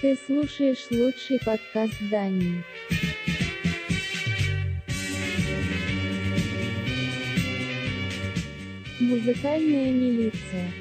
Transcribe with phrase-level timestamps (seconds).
[0.00, 2.62] Ты слушаешь лучший подкаст Дании.
[9.00, 10.72] Музыкальная милиция.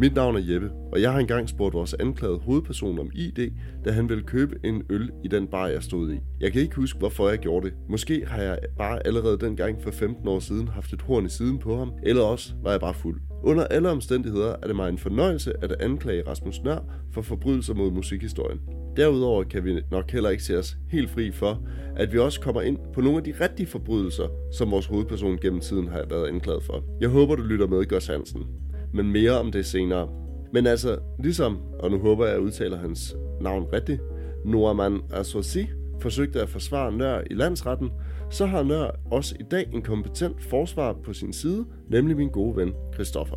[0.00, 3.50] Mit navn er Jeppe, og jeg har engang spurgt vores anklagede hovedperson om ID,
[3.84, 6.18] da han ville købe en øl i den bar, jeg stod i.
[6.40, 7.76] Jeg kan ikke huske, hvorfor jeg gjorde det.
[7.88, 11.58] Måske har jeg bare allerede dengang for 15 år siden haft et horn i siden
[11.58, 13.20] på ham, eller også var jeg bare fuld.
[13.44, 16.78] Under alle omstændigheder er det mig en fornøjelse at anklage Rasmus Nør
[17.12, 18.60] for forbrydelser mod musikhistorien.
[18.96, 21.62] Derudover kan vi nok heller ikke se os helt fri for,
[21.96, 25.60] at vi også kommer ind på nogle af de rigtige forbrydelser, som vores hovedperson gennem
[25.60, 26.84] tiden har været anklaget for.
[27.00, 28.46] Jeg håber, du lytter med, Gørs Hansen
[28.92, 30.08] men mere om det senere.
[30.52, 34.00] Men altså, ligesom, og nu håber jeg, at jeg udtaler hans navn rigtigt,
[34.44, 35.66] Norman Asosi
[36.00, 37.90] forsøgte at forsvare Nør i landsretten,
[38.30, 42.56] så har Nør også i dag en kompetent forsvar på sin side, nemlig min gode
[42.56, 43.36] ven Christoffer.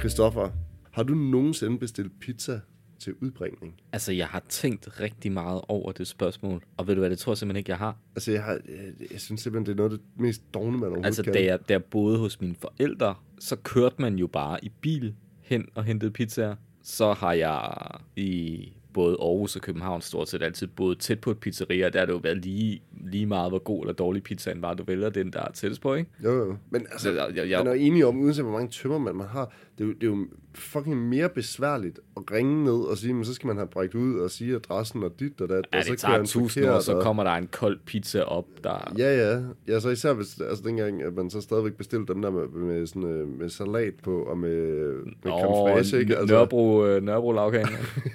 [0.00, 0.48] Christoffer,
[0.92, 2.60] har du nogensinde bestilt pizza
[2.98, 3.74] til udbringning?
[3.92, 7.32] Altså, jeg har tænkt rigtig meget over det spørgsmål, og ved du hvad, det tror
[7.32, 7.96] jeg simpelthen ikke, jeg har.
[8.16, 10.80] Altså, jeg, har, jeg, jeg synes simpelthen, det er noget af det mest dogne, man
[10.80, 11.32] overhovedet Altså, kan.
[11.32, 15.14] da jeg, da jeg boede hos mine forældre, så kørte man jo bare i bil
[15.40, 16.56] hen og hentede pizzaer.
[16.82, 17.72] Så har jeg
[18.16, 22.06] i både Aarhus og København stort set altid boet tæt på et pizzeria, der har
[22.06, 24.74] det jo været lige, lige meget, hvor god eller dårlig pizzaen var.
[24.74, 26.10] Du vælger den, der er tættest på, ikke?
[26.24, 26.56] Jo, jo.
[26.70, 29.16] Men altså, Så jeg- jeg- jeg- man er jo enige om, uanset hvor mange tømmermænd
[29.16, 30.26] man har, det er, jo, det er jo
[30.58, 34.18] fucking mere besværligt at ringe ned og sige, men så skal man have brækt ud
[34.20, 36.84] og sige adressen og dit og dat, Ja, og så det tager tusind år, forkert,
[36.84, 38.92] så og- kommer der en kold pizza op, der...
[38.98, 39.42] Ja, ja.
[39.68, 42.86] Ja, så især hvis, altså dengang, at man så stadigvæk bestilte dem der med, med,
[42.86, 46.16] sådan, øh, med salat på, og med, med creme fraiche, ikke?
[46.18, 46.34] Altså...
[46.34, 47.68] Nørrebro, øh, Nørrebro lavkagen.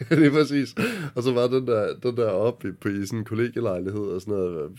[0.10, 0.76] det er præcis.
[1.16, 4.22] Og så var den der, den der op i, på, i sådan en kollegielejlighed og
[4.22, 4.72] sådan noget.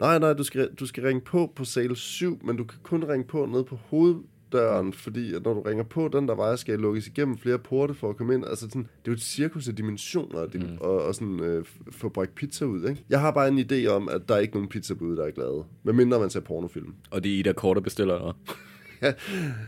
[0.00, 3.04] Nej, nej, du skal, du skal ringe på på sal 7, men du kan kun
[3.08, 3.76] ringe på ned på
[4.54, 7.94] hoveddøren, fordi at når du ringer på den der vej, skal lukkes igennem flere porte
[7.94, 8.44] for at komme ind.
[8.46, 10.78] Altså sådan, det er jo et cirkus af dimensioner mm.
[10.80, 13.04] og, og sådan øh, få brækt pizza ud, ikke?
[13.08, 15.64] Jeg har bare en idé om, at der er ikke nogen pizzabud, der er glade.
[15.82, 16.94] Medmindre man ser pornofilm.
[17.10, 18.36] og det er Ida Korte bestiller noget.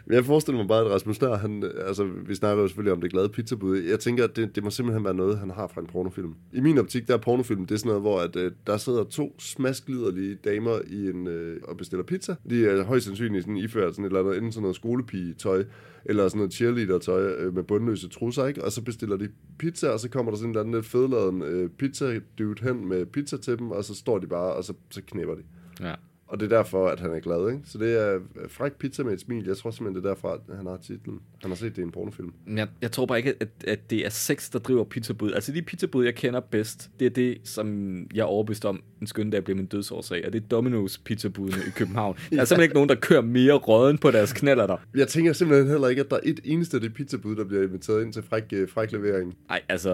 [0.07, 3.01] Men jeg forestiller mig bare, at Rasmus Nær, han, altså, vi snakker jo selvfølgelig om
[3.01, 3.77] det glade pizzabud.
[3.77, 6.35] Jeg tænker, at det, det må simpelthen være noget, han har fra en pornofilm.
[6.53, 9.05] I min optik, der er pornofilm, det er sådan noget, hvor at, øh, der sidder
[9.05, 12.35] to smaskliderlige damer i en, øh, og bestiller pizza.
[12.51, 15.65] De er højst sandsynligt sådan, iført sådan et eller andet, enten sådan noget skolepige-tøj,
[16.05, 18.65] eller sådan noget cheerleader-tøj øh, med bundløse trusser, ikke?
[18.65, 21.43] Og så bestiller de pizza, og så kommer der sådan en eller anden lidt fedladen
[21.43, 25.03] øh, pizza-dude hen med pizza til dem, og så står de bare, og så, så
[25.07, 25.43] knæpper de.
[25.81, 25.95] Ja.
[26.29, 27.63] Og det er derfor, at han er glad, ikke?
[27.65, 29.45] Så det er øh, fræk pizza med et smil.
[29.47, 31.21] Jeg tror simpelthen, det er derfra, at han har titlen.
[31.43, 32.33] Han har set det i en pornofilm.
[32.57, 35.33] Jeg, jeg tror bare ikke, at, at det er sex, der driver pizzabud.
[35.33, 39.07] Altså de pizzabud, jeg kender bedst, det er det, som jeg er overbevist om en
[39.07, 42.17] skønne dag bliver min dødsårsag, og det er Domino's pizzabudene i København.
[42.31, 44.77] Der er simpelthen ikke nogen, der kører mere råden på deres knaller der.
[44.95, 47.63] Jeg tænker simpelthen heller ikke, at der er et eneste af det pizzabud, der bliver
[47.63, 49.37] inviteret ind til fræk, øh, fræk levering.
[49.49, 49.91] Nej, altså,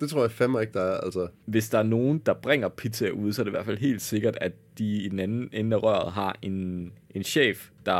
[0.00, 0.96] Det tror jeg fandme ikke, der er.
[1.00, 3.78] Altså, hvis der er nogen, der bringer pizza ud, så er det i hvert fald
[3.78, 7.92] helt sikkert, at de i den anden ende af røret har en, en chef, der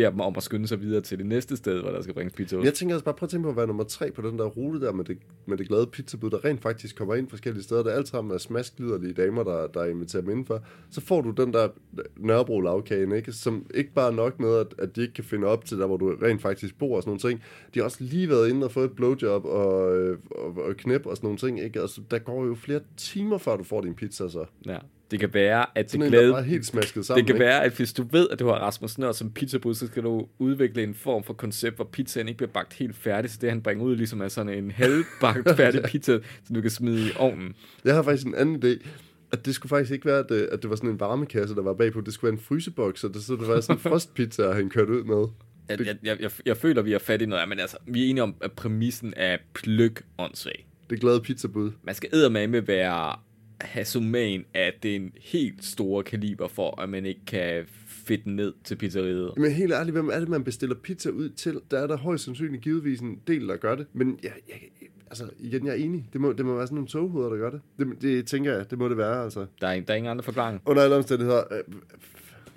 [0.00, 2.32] beder dem om at skynde sig videre til det næste sted, hvor der skal bringes
[2.32, 2.64] pizza ud.
[2.64, 4.44] jeg tænker altså bare, prøv at tænke på at være nummer tre på den der
[4.44, 7.82] rute der med det, med det glade pizzabud, der rent faktisk kommer ind forskellige steder.
[7.82, 10.62] Det er alt sammen af smaskliderlige damer, der, der inviterer dem indenfor.
[10.90, 11.68] Så får du den der
[12.16, 13.32] Nørrebro lavkagen, ikke?
[13.32, 15.96] som ikke bare nok med, at, at de ikke kan finde op til der, hvor
[15.96, 17.42] du rent faktisk bor og sådan nogle ting.
[17.74, 21.06] De har også lige været inde og fået et blowjob og, øh, og, og knæp
[21.06, 21.60] og sådan nogle ting.
[21.60, 21.80] Ikke?
[21.80, 24.44] Altså, der går jo flere timer, før du får din pizza så.
[24.66, 24.78] Ja.
[25.10, 26.32] Det kan være, at det glæde...
[26.32, 27.18] bare helt smasket sammen.
[27.18, 27.44] Det kan ikke?
[27.44, 30.26] være, at hvis du ved, at du har Rasmus Nør som pizzabud, så skal du
[30.38, 33.62] udvikle en form for koncept, hvor pizzaen ikke bliver bagt helt færdig, så det han
[33.62, 37.54] bringer ud ligesom er sådan en halvbagt færdig pizza, som du kan smide i ovnen.
[37.84, 38.88] Jeg har faktisk en anden idé.
[39.32, 41.62] At det skulle faktisk ikke være, at det, at det var sådan en varmekasse, der
[41.62, 42.00] var bagpå.
[42.00, 44.92] Det skulle være en fryseboks, så det, så det var sådan en frostpizza, han kørte
[44.92, 45.28] ud med.
[45.68, 48.10] Jeg, jeg, jeg, jeg, jeg føler, vi har fat i noget, men altså, vi er
[48.10, 50.66] enige om, at præmissen er pløk åndssvag.
[50.90, 51.70] Det glade pizzabud.
[51.82, 53.16] Man skal eddermame være
[53.60, 58.76] have sumagen af den helt store kaliber for, at man ikke kan fedte ned til
[58.76, 59.32] pizzeriet.
[59.36, 61.60] Men helt ærligt, hvem er det, man bestiller pizza ud til?
[61.70, 63.86] Der er der højst sandsynligt givetvis en del, der gør det.
[63.92, 64.56] Men jeg, jeg,
[65.06, 66.08] altså, igen, jeg er enig.
[66.12, 67.60] Det må, det må være sådan nogle toghoveder, der gør det.
[67.78, 68.02] det.
[68.02, 69.46] Det tænker jeg, det må det være, altså.
[69.60, 70.60] Der er, der er ingen andre forklaring.
[70.66, 71.60] Under alle omstændigheder, øh,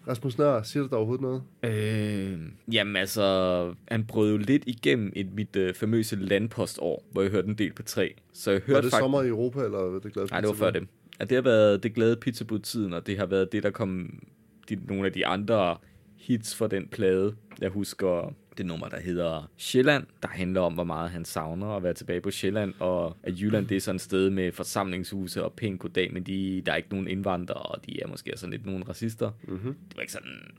[0.08, 1.44] Rasmus Nør, siger det der overhovedet noget?
[1.64, 2.40] Øh,
[2.74, 7.48] jamen altså, han brød jo lidt igennem et mit øh, famøse landpostår, hvor jeg hørte
[7.48, 8.16] en del på tre.
[8.34, 9.02] Så jeg Var hørte det faktisk...
[9.02, 10.88] sommer i Europa, eller det glade Nej, det var før det.
[11.20, 14.20] At det har været det glade pizzabud-tiden, og det har været det, der kom
[14.70, 15.78] de, nogle af de andre
[16.18, 17.36] hits fra den plade.
[17.62, 21.84] Jeg husker det nummer, der hedder Sjælland, der handler om, hvor meget han savner at
[21.84, 25.54] være tilbage på Sjælland, og at Jylland det er sådan et sted med forsamlingshuse og
[25.54, 28.66] pænt goddag, men de, der er ikke nogen indvandrere, og de er måske sådan lidt
[28.66, 29.32] nogle racister.
[29.48, 29.76] Mm-hmm.
[29.90, 30.54] Det var ikke sådan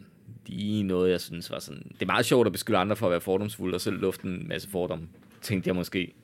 [0.46, 1.82] lige noget, jeg synes var sådan...
[1.93, 4.49] Det er meget sjovt at beskylde andre for at være fordomsfulde, og selv lufte en
[4.49, 5.08] masse fordomme,
[5.43, 6.14] tænkte jeg måske.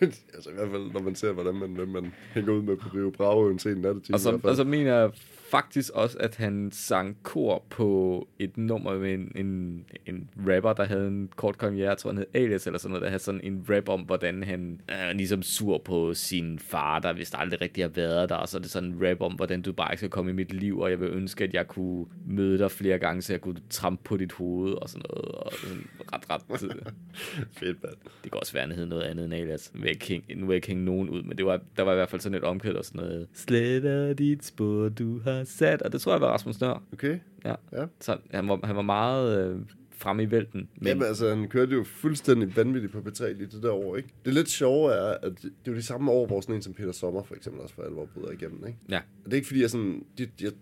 [0.34, 3.10] altså i hvert fald, når man ser, hvordan man, man hænger ud med på Rio
[3.10, 4.16] Bravo en sen nattetime.
[4.16, 5.10] Og så, og så mener jeg
[5.54, 10.84] faktisk også, at han sang kor på et nummer med en, en, en rapper, der
[10.84, 13.40] havde en kort karriere, jeg tror han hed Alias eller sådan noget, der havde sådan
[13.44, 17.84] en rap om, hvordan han er ligesom sur på sin far, der vist aldrig rigtig
[17.84, 19.98] har været der, og så er det sådan en rap om, hvordan du bare ikke
[19.98, 22.98] skal komme i mit liv, og jeg vil ønske, at jeg kunne møde dig flere
[22.98, 26.42] gange, så jeg kunne trampe på dit hoved og sådan noget, og sådan ret, ret
[27.58, 27.94] Fedt, mand.
[28.22, 29.72] det kan også være, han hed noget andet end alias.
[30.02, 32.08] Hænge, nu vil jeg ikke hænge nogen ud, men det var, der var i hvert
[32.08, 33.28] fald sådan et omkvæd og sådan noget.
[33.32, 35.82] Sletter dit spor, du har sat.
[35.82, 36.82] Og det tror jeg var Rasmus Nør.
[36.92, 37.18] Okay.
[37.44, 37.54] Ja.
[37.72, 37.86] Ja.
[38.00, 39.60] Så han var, han var meget øh,
[39.90, 40.60] fremme i vælten.
[40.60, 40.68] Men...
[40.74, 44.08] Men Jamen altså, han kørte jo fuldstændig vanvittigt på P3 lige det der år, ikke?
[44.24, 46.62] Det lidt sjove er, at det det er jo de samme år, hvor sådan en
[46.62, 48.78] som Peter Sommer for eksempel også for alvor bryder igennem, ikke?
[48.88, 50.04] ja, Og det er ikke fordi, jeg sådan...
[50.18, 50.52] De, jeg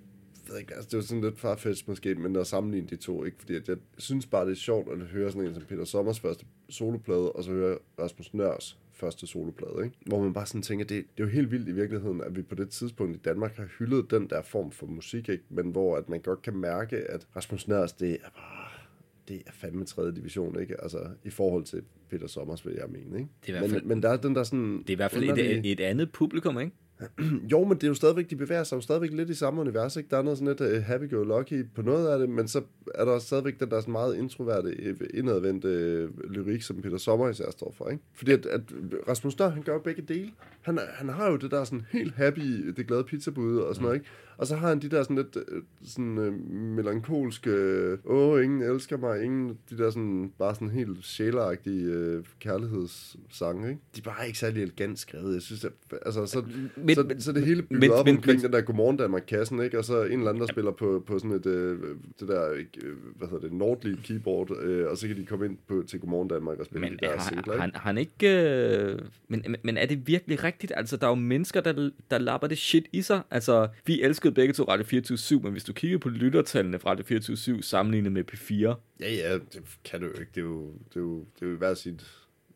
[0.49, 3.37] ved ikke, altså det var sådan lidt farfetch måske, men at sammenligne de to, ikke?
[3.40, 6.20] Fordi at jeg synes bare, det er sjovt at høre sådan en som Peter Sommers
[6.20, 9.96] første soloplade, og så høre Rasmus Nørs første soloplade, ikke?
[10.06, 12.43] Hvor man bare sådan tænker, det, det er jo helt vildt i virkeligheden, at vi
[12.43, 15.44] på det tidspunkt i Danmark har hyldet den der form for musik, ikke?
[15.49, 18.69] Men hvor at man godt kan mærke, at Rasmus Nørs, det er bare
[19.28, 20.82] det er fandme tredje division, ikke?
[20.82, 23.31] Altså, i forhold til Peter Sommers, vil jeg mene, ikke?
[23.46, 24.78] Det er i hvert fald- men, men der er den der sådan...
[24.78, 26.72] det er i hvert fald underlige- et, et andet publikum, ikke?
[27.52, 29.96] jo, men det er jo stadigvæk, de bevæger sig jo stadigvæk lidt i samme univers,
[29.96, 30.08] ikke?
[30.10, 32.62] Der er noget sådan lidt uh, happy-go-lucky på noget af det, men så
[32.94, 35.69] er der stadigvæk den der sådan meget introverte, øh, indadvendte
[36.04, 38.02] uh, lyrik, som Peter Sommer især står for, ikke?
[38.14, 38.60] Fordi at, at
[39.08, 40.31] Rasmus Nør, han gør jo begge dele.
[40.62, 43.96] Han, han har jo det der sådan helt happy, det glade pizzabud og sådan noget,
[43.96, 44.10] ikke?
[44.37, 47.50] Og så har han de der sådan lidt øh, sådan uh, melankolske,
[48.05, 53.81] åh, ingen elsker mig, ingen, de der sådan, bare sådan helt sjæleragtige uh, kærlighedssange, ikke?
[53.96, 55.73] De er bare ikke særlig elegant skrevet, jeg synes, at,
[56.06, 56.44] altså, så,
[56.76, 58.96] Men- så, så er det hele bygget men- op men- omkring men- den der Godmorgen
[58.96, 59.79] Danmark-kassen, ikke?
[59.79, 61.79] Og så en eller anden, der spiller på, på sådan et, øh,
[62.20, 62.64] det der, øh,
[63.17, 66.29] hvad hedder det, Nordlig keyboard, øh, og så kan de komme ind på, til Godmorgen
[66.29, 67.61] Danmark og spille Men de der har, singler, ikke?
[67.61, 68.29] han, han ikke...
[68.93, 68.99] Øh,
[69.29, 70.73] men, men- men er det virkelig rigtigt?
[70.76, 73.23] Altså, der er jo mennesker, der, der lapper det shit i sig.
[73.31, 77.04] Altså, vi elskede begge to Radio 24 men hvis du kigger på lyttertallene fra Radio
[77.04, 78.52] 24 sammenlignet med P4,
[79.00, 80.30] Ja, ja, det kan du jo ikke.
[80.34, 82.00] Det er jo, det er jo, det er jo hver sin,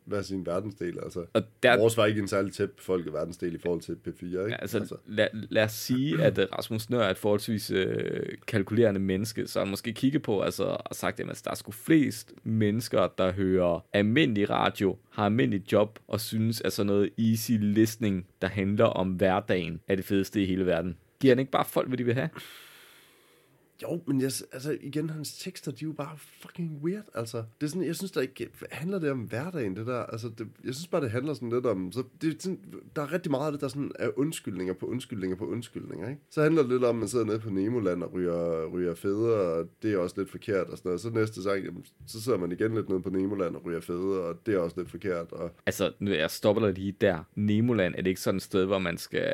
[0.05, 1.25] hver sin verdensdel, altså.
[1.33, 4.37] og der, Vores var ikke en særlig tæt befolket verdensdel i forhold til P4, ikke?
[4.49, 4.95] Ja, altså, altså.
[5.05, 9.59] Lad, lad os sige, at øh, Rasmus Nør er et forholdsvis øh, kalkulerende menneske, så
[9.59, 13.85] han måske kigge på altså, og sagt, at der er sgu flest mennesker, der hører
[13.93, 19.09] almindelig radio, har almindelig job og synes, at sådan noget easy listening, der handler om
[19.09, 20.97] hverdagen, er det fedeste i hele verden.
[21.19, 22.29] Giver han ikke bare folk, hvad de vil have?
[23.83, 27.37] Jo, men jeg, altså igen, hans tekster, de er jo bare fucking weird, altså.
[27.37, 30.47] Det er sådan, jeg synes da ikke, handler det om hverdagen, det der, altså, det,
[30.65, 32.59] jeg synes bare, det handler sådan lidt om, så det er sådan,
[32.95, 36.21] der er rigtig meget af det, der sådan er undskyldninger på undskyldninger på undskyldninger, ikke?
[36.29, 39.33] Så handler det lidt om, at man sidder nede på Nemoland og ryger, ryger fede,
[39.33, 41.01] og det er også lidt forkert, og sådan noget.
[41.01, 44.21] Så næste sang, jamen, så sidder man igen lidt nede på Nemoland og ryger fede,
[44.21, 47.23] og det er også lidt forkert, og Altså, nu jeg stopper dig lige der.
[47.35, 49.29] Nemoland er det ikke sådan et sted, hvor man skal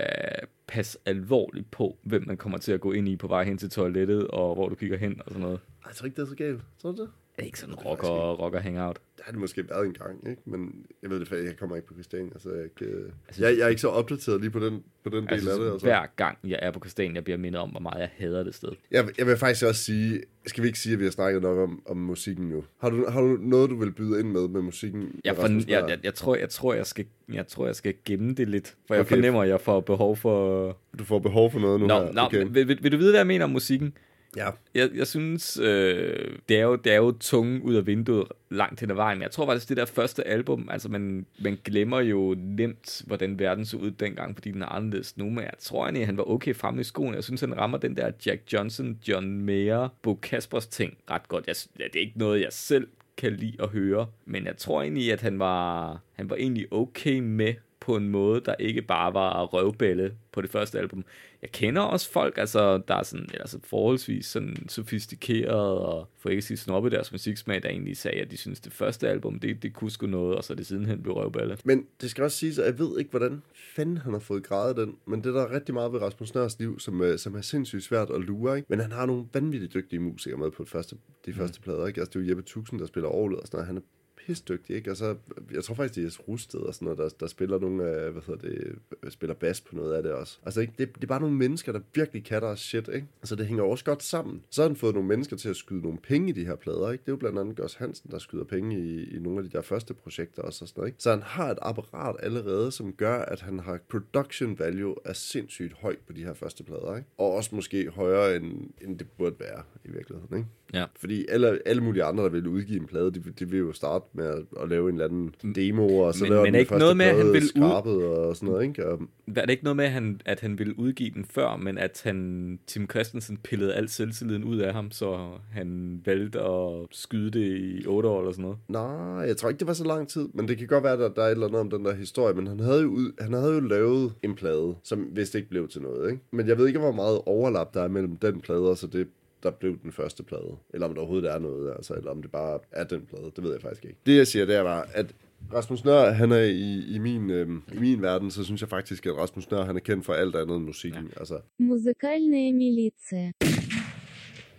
[0.68, 3.70] passe alvorligt på, hvem man kommer til at gå ind i på vej hen til
[3.70, 5.60] toilettet, og hvor du kigger hen og sådan noget.
[5.84, 6.62] Ej, jeg tror ikke, det er så galt.
[6.82, 7.10] Tror du det?
[7.38, 9.00] Er det ikke sådan er rocker, rocker hangout?
[9.18, 10.42] Det har det måske været en gang, ikke?
[10.46, 13.12] Men jeg ved det, for jeg kommer ikke på Christiania, så jeg, er ikke, øh,
[13.28, 15.60] Altså, jeg, jeg er ikke så opdateret lige på den, på den del Altså, af
[15.60, 15.72] det.
[15.72, 15.86] Altså.
[15.88, 18.56] hver gang jeg er på Christian, jeg bliver mindet om, hvor meget jeg hader det
[18.56, 18.70] sted.
[18.92, 21.58] Jeg, jeg vil faktisk også sige, skal vi ikke sige, at vi har snakket nok
[21.58, 22.64] om, om musikken nu?
[22.82, 25.20] Har du, har du noget, du vil byde ind med med musikken?
[25.26, 28.34] Jeg, for, jeg, jeg, jeg, tror, jeg, tror, jeg, skal, jeg tror, jeg skal gemme
[28.34, 29.16] det lidt, for jeg Okay.
[29.16, 30.78] fornemmer, at jeg får behov for...
[31.00, 32.12] Du får behov for noget nu Nå, her.
[32.12, 32.38] nå okay.
[32.38, 33.94] vil, vil, vil, du vide, hvad jeg mener om musikken?
[34.38, 34.50] Ja.
[34.74, 38.80] Jeg, jeg synes, øh, det, er jo, det er jo tunge ud af vinduet langt
[38.80, 42.00] hen ad vejen, men jeg tror faktisk, det der første album, altså man, man glemmer
[42.00, 45.84] jo nemt, hvordan verden så ud dengang, fordi den er anderledes nu, men jeg tror
[45.84, 47.16] egentlig, han var okay fremme i skoen.
[47.16, 51.48] Jeg synes, han rammer den der Jack Johnson, John Mayer, Bo Kaspers ting ret godt.
[51.48, 52.88] Jeg, ja, det er ikke noget, jeg selv
[53.18, 57.20] kan lide at høre, men jeg tror egentlig, at han var, han var egentlig okay
[57.20, 61.06] med på en måde, der ikke bare var røvbælle på det første album.
[61.42, 66.38] Jeg kender også folk, altså, der er sådan, altså, forholdsvis sådan sofistikeret og for ikke
[66.38, 69.64] at sige snobbet deres musiksmag, der egentlig sagde, at de synes, det første album, det,
[69.64, 71.58] det kunne sgu noget, og så er det sidenhen blev røvballe.
[71.66, 73.42] Men det skal også siges, at jeg ved ikke, hvordan
[73.76, 76.60] fanden han har fået gradet den, men det er der rigtig meget ved Rasmus Nørs
[76.60, 78.66] liv, som, øh, som er sindssygt svært at lure, ikke?
[78.70, 82.02] Men han har nogle vanvittigt dygtige musikere med på det første, de første plader, ikke?
[82.02, 83.68] Altså, det er jo Jeppe Tuxen, der spiller orglet og sådan noget.
[83.68, 83.82] Han er
[84.26, 84.92] pisdygtige, ikke?
[84.92, 85.16] Og så,
[85.54, 88.22] jeg tror faktisk, det er Rusted og sådan noget, der, der spiller nogle af, hvad
[88.28, 90.40] hedder det, øh, spiller bas på noget af det også.
[90.46, 90.74] Altså, ikke?
[90.78, 93.08] Det, det er bare nogle mennesker, der virkelig kan deres shit, ikke?
[93.22, 94.44] Altså, det hænger også godt sammen.
[94.50, 96.92] Så har han fået nogle mennesker til at skyde nogle penge i de her plader,
[96.92, 97.02] ikke?
[97.02, 99.50] Det er jo blandt andet Gørs Hansen, der skyder penge i, i nogle af de
[99.50, 101.04] der første projekter også og sådan noget, ikke?
[101.04, 105.74] Så han har et apparat allerede, som gør, at han har production value er sindssygt
[105.74, 107.10] højt på de her første plader, ikke?
[107.18, 110.50] Og også måske højere, end, end det burde være i virkeligheden, ikke?
[110.74, 110.86] Ja.
[111.00, 114.06] Fordi alle, alle mulige andre, der vil udgive en plade, de, de vil jo starte
[114.14, 116.78] med at, at lave en eller anden demo, og så Men- laver men den ikke
[116.78, 118.88] noget med, at han plade vil ud- og sådan noget, ikke?
[118.88, 119.00] Og,
[119.36, 122.02] Er det ikke noget med, at han, at han ville udgive den før, men at
[122.04, 127.58] han, Tim Christensen pillede al selvtilliden ud af ham, så han valgte at skyde det
[127.58, 128.58] i 8 år eller sådan noget?
[128.68, 131.00] nej, jeg tror ikke, det var så lang tid, men det kan godt være, at
[131.00, 133.12] der, der er et eller andet om den der historie, men han havde jo, ud,
[133.20, 136.24] han havde jo lavet en plade, som vist ikke blev til noget, ikke?
[136.32, 139.08] Men jeg ved ikke, hvor meget overlap der er mellem den plade og så det
[139.44, 140.58] der blev den første plade.
[140.74, 143.32] Eller om der overhovedet er noget, altså, eller om det bare er den plade.
[143.36, 143.98] Det ved jeg faktisk ikke.
[144.06, 145.16] Det jeg siger, det er bare, at
[145.54, 149.06] Rasmus Nør, han er i, i, min, øhm, i min verden, så synes jeg faktisk,
[149.06, 151.04] at Rasmus Nør, han er kendt for alt andet end musikken.
[151.04, 151.20] Ja.
[151.20, 151.40] Altså.
[151.60, 153.32] Musikalne militia.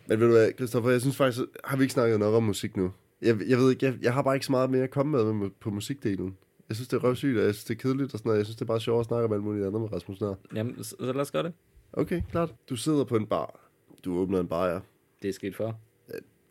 [0.07, 2.77] Men ved du hvad, Christoffer, jeg synes faktisk, har vi ikke snakket nok om musik
[2.77, 2.93] nu?
[3.23, 5.33] Jeg, jeg ved ikke, jeg, jeg har bare ikke så meget mere at komme med,
[5.33, 6.37] med på musikdelen.
[6.69, 8.39] Jeg synes, det er røvsygt, og jeg synes, det er kedeligt og sådan noget.
[8.39, 10.35] Jeg synes, det er bare sjovt at snakke om alt muligt andet med Rasmus Nør.
[10.55, 11.53] Jamen, så, så lad os gøre det.
[11.93, 12.55] Okay, klart.
[12.69, 13.64] Du sidder på en bar.
[14.05, 14.81] Du åbner en bar, ja.
[15.23, 15.73] Det er sket før.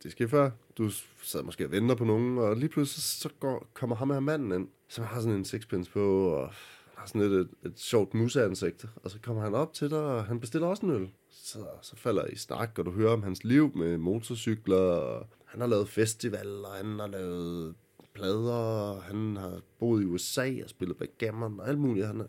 [0.03, 0.51] det skete før.
[0.77, 0.89] Du
[1.21, 4.51] sad måske og venter på nogen, og lige pludselig så går, kommer ham her manden
[4.51, 6.51] ind, som har sådan en sixpence på, og
[6.95, 8.85] har sådan lidt et, et sjovt museansigt.
[8.95, 11.09] Og så kommer han op til dig, og han bestiller også en øl.
[11.29, 15.61] Så, så falder I snak, og du hører om hans liv med motorcykler, og han
[15.61, 17.75] har lavet festivaler, og han har lavet
[18.13, 22.07] plader, og han har boet i USA og spillet backgammon og alt muligt.
[22.07, 22.25] Han er,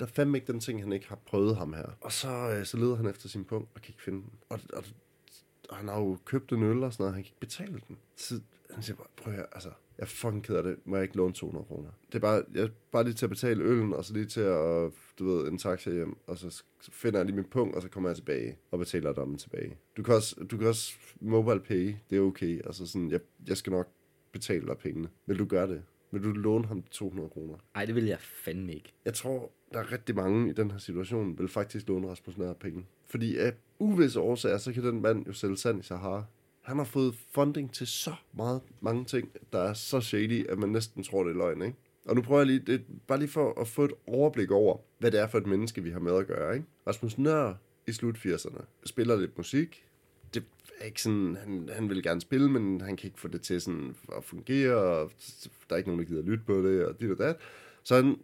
[0.00, 1.86] der, er fandme ikke den ting, han ikke har prøvet ham her.
[2.00, 4.30] Og så, øh, så leder han efter sin punkt og kan ikke finde den.
[4.48, 4.84] Og, og
[5.72, 7.98] og han har jo købt en øl og sådan noget, han kan ikke betale den.
[8.16, 9.68] Så han siger bare, prøv her, altså,
[9.98, 11.90] jeg er fucking ked af det, må jeg ikke låne 200 kroner?
[12.06, 14.40] Det er bare, jeg er bare lige til at betale øllen, og så lige til
[14.40, 17.82] at, du ved, en taxa hjem, og så så finder jeg lige min punkt, og
[17.82, 19.78] så kommer jeg tilbage og betaler dommen tilbage.
[19.96, 23.56] Du kan også, du kan også mobile pay, det er okay, altså sådan, jeg, jeg
[23.56, 23.88] skal nok
[24.32, 25.08] betale dig pengene.
[25.26, 25.82] Vil du gøre det?
[26.12, 27.54] Vil du låne ham 200 kroner?
[27.74, 28.92] Nej, det vil jeg fandme ikke.
[29.04, 32.52] Jeg tror, der er rigtig mange i den her situation, vil faktisk låne Rasmus Nør
[32.52, 32.86] penge.
[33.06, 36.24] Fordi af uvisse årsager, så kan den mand jo sælge sand i Sahara.
[36.60, 40.68] Han har fået funding til så meget mange ting, der er så shady, at man
[40.68, 41.76] næsten tror, det er løgn, ikke?
[42.04, 45.10] Og nu prøver jeg lige, det bare lige for at få et overblik over, hvad
[45.10, 46.66] det er for et menneske, vi har med at gøre, ikke?
[46.86, 47.54] Rasmus Nør
[47.86, 49.86] i slut 80'erne spiller lidt musik.
[50.86, 53.96] Ikke sådan, han, han vil gerne spille, men han kan ikke få det til sådan
[54.16, 55.10] at fungere, og
[55.68, 57.36] der er ikke nogen, der gider lytte på det, og dit og dat.
[57.84, 58.16] Så han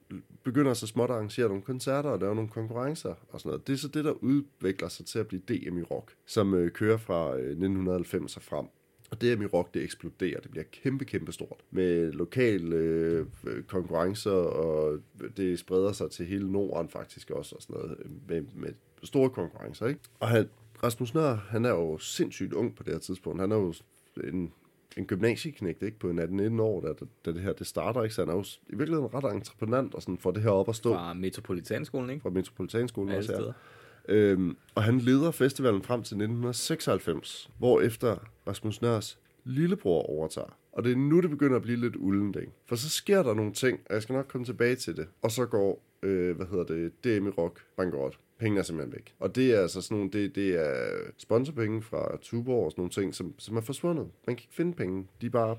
[0.44, 3.66] begynder så småt at arrangere nogle koncerter og lave nogle konkurrencer og sådan noget.
[3.66, 6.70] Det er så det, der udvikler sig til at blive DM i rock, som øh,
[6.70, 8.66] kører fra øh, 1990 og frem.
[9.10, 10.40] Og DM i rock, det eksploderer.
[10.40, 11.60] Det bliver kæmpe, kæmpe stort.
[11.70, 14.98] Med lokale øh, øh, konkurrencer, og
[15.36, 18.72] det spreder sig til hele Norden faktisk også, og sådan noget, øh, med, med
[19.02, 20.00] store konkurrencer, ikke?
[20.20, 20.48] Og han,
[20.82, 23.40] Rasmus Nør, han er jo sindssygt ung på det her tidspunkt.
[23.40, 23.74] Han er jo
[24.24, 24.52] en
[24.98, 25.98] en gymnasieknægt, ikke?
[25.98, 26.18] På en
[26.58, 26.92] 18-19 år, da,
[27.24, 28.14] da, det her det starter, ikke?
[28.14, 30.76] Så han er jo i virkeligheden ret entreprenant og sådan får det her op at
[30.76, 32.22] stå Fra Metropolitanskolen, ikke?
[32.22, 33.52] fra Metropolitanskolen også, ja.
[34.14, 38.16] Øhm, og han leder festivalen frem til 1996, hvor efter
[38.46, 40.58] Rasmus Nørs lillebror overtager.
[40.72, 42.52] Og det er nu, det begynder at blive lidt uldent, ikke?
[42.66, 45.08] For så sker der nogle ting, og jeg skal nok komme tilbage til det.
[45.22, 48.18] Og så går, øh, hvad hedder det, DM i Rock bankerot.
[48.38, 49.14] Pengene er simpelthen væk.
[49.18, 52.90] Og det er altså sådan nogle, det, det er sponsorpenge fra Tuborg og sådan nogle
[52.90, 54.06] ting, som, som er forsvundet.
[54.26, 55.06] Man kan ikke finde penge.
[55.20, 55.56] De er bare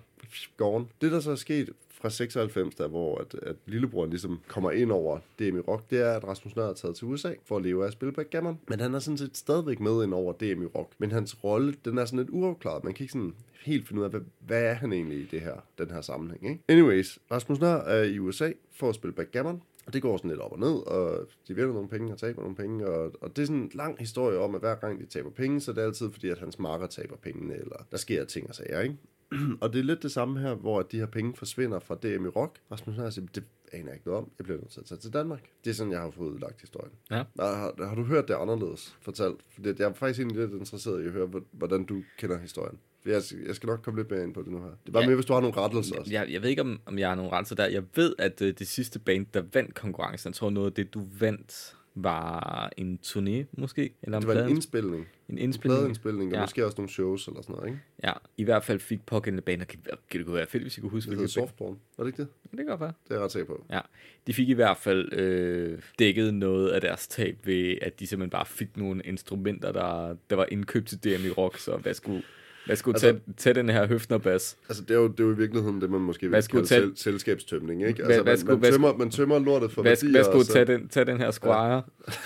[0.57, 0.85] gone.
[1.01, 1.69] Det, der så er sket
[2.01, 5.99] fra 96, der hvor at, at lillebroren ligesom kommer ind over DM i Rock, det
[5.99, 8.59] er, at Rasmus Nør er taget til USA for at leve af at spille backgammon.
[8.67, 10.91] Men han er sådan set stadigvæk med ind over DM i Rock.
[10.97, 12.83] Men hans rolle, den er sådan lidt uafklaret.
[12.83, 13.33] Man kan ikke sådan
[13.65, 16.49] helt finde ud af, hvad, hvad er han egentlig i det her, den her sammenhæng.
[16.49, 16.63] Ikke?
[16.67, 19.61] Anyways, Rasmus Nør er i USA for at spille backgammon.
[19.89, 22.41] Og det går sådan lidt op og ned, og de vinder nogle penge og taber
[22.41, 22.87] nogle penge.
[22.87, 25.61] Og, og det er sådan en lang historie om, at hver gang de taber penge,
[25.61, 28.55] så er det altid fordi, at hans marker taber pengene, eller der sker ting og
[28.55, 28.97] sager, ikke?
[29.61, 32.27] og det er lidt det samme her, hvor de her penge forsvinder fra DM i
[32.27, 32.59] Rock.
[32.71, 33.43] Rasmus Nør siger, det
[33.73, 34.31] aner jeg ikke noget om.
[34.37, 35.49] Jeg bliver nødt til at tage til Danmark.
[35.63, 36.93] Det er sådan, jeg har fået lagt historien.
[37.11, 37.15] Ja.
[37.15, 39.39] Har, har, har du hørt det anderledes fortalt?
[39.49, 42.79] Fordi jeg er faktisk egentlig lidt interesseret i at høre, hvordan du kender historien.
[43.05, 44.65] Jeg, jeg skal nok komme lidt mere ind på det nu her.
[44.65, 45.07] Det er bare Ja.
[45.07, 46.11] mere, hvis du har nogle rettelser også.
[46.11, 47.65] Jeg, jeg ved ikke, om, om jeg har nogle renser der.
[47.65, 50.93] Jeg ved, at øh, det sidste band, der vandt konkurrencen, jeg tror noget af det,
[50.93, 53.93] du vandt, var en turné, måske?
[54.03, 54.95] Eller Det var en plade- indspilning.
[54.99, 55.77] en En indspilning.
[55.77, 56.41] pladeindspilning, og Ja.
[56.43, 57.79] måske også nogle shows eller sådan noget, ikke?
[58.03, 59.79] Ja, i hvert fald fik pågældende baner, kan,
[60.09, 61.79] kan det kunne være fedt, hvis I kunne huske, Det hedder softporn.
[61.97, 62.27] Var det ikke det?
[62.51, 62.93] Det kan godt være.
[63.03, 63.65] Det er jeg ret sikker på.
[63.71, 63.79] Ja,
[64.27, 68.29] de fik i hvert fald øh, dækket noget af deres tab ved, at de simpelthen
[68.29, 72.23] bare fik nogle instrumenter, der, der var indkøbt til DM i rock, så Hvad skulle
[72.69, 74.57] Altså- altså, tage, tage den her høfnerbas?
[74.69, 76.81] Altså, det er, jo, det er jo i virkeligheden det, man måske vil kalde tage-
[76.81, 78.03] sel- selskabstømning, ikke?
[78.03, 80.27] Altså, hvad man, man, tømmer, man tømmer lortet for Hvad, værdier.
[80.27, 81.81] og så- tage den, tage den her squire?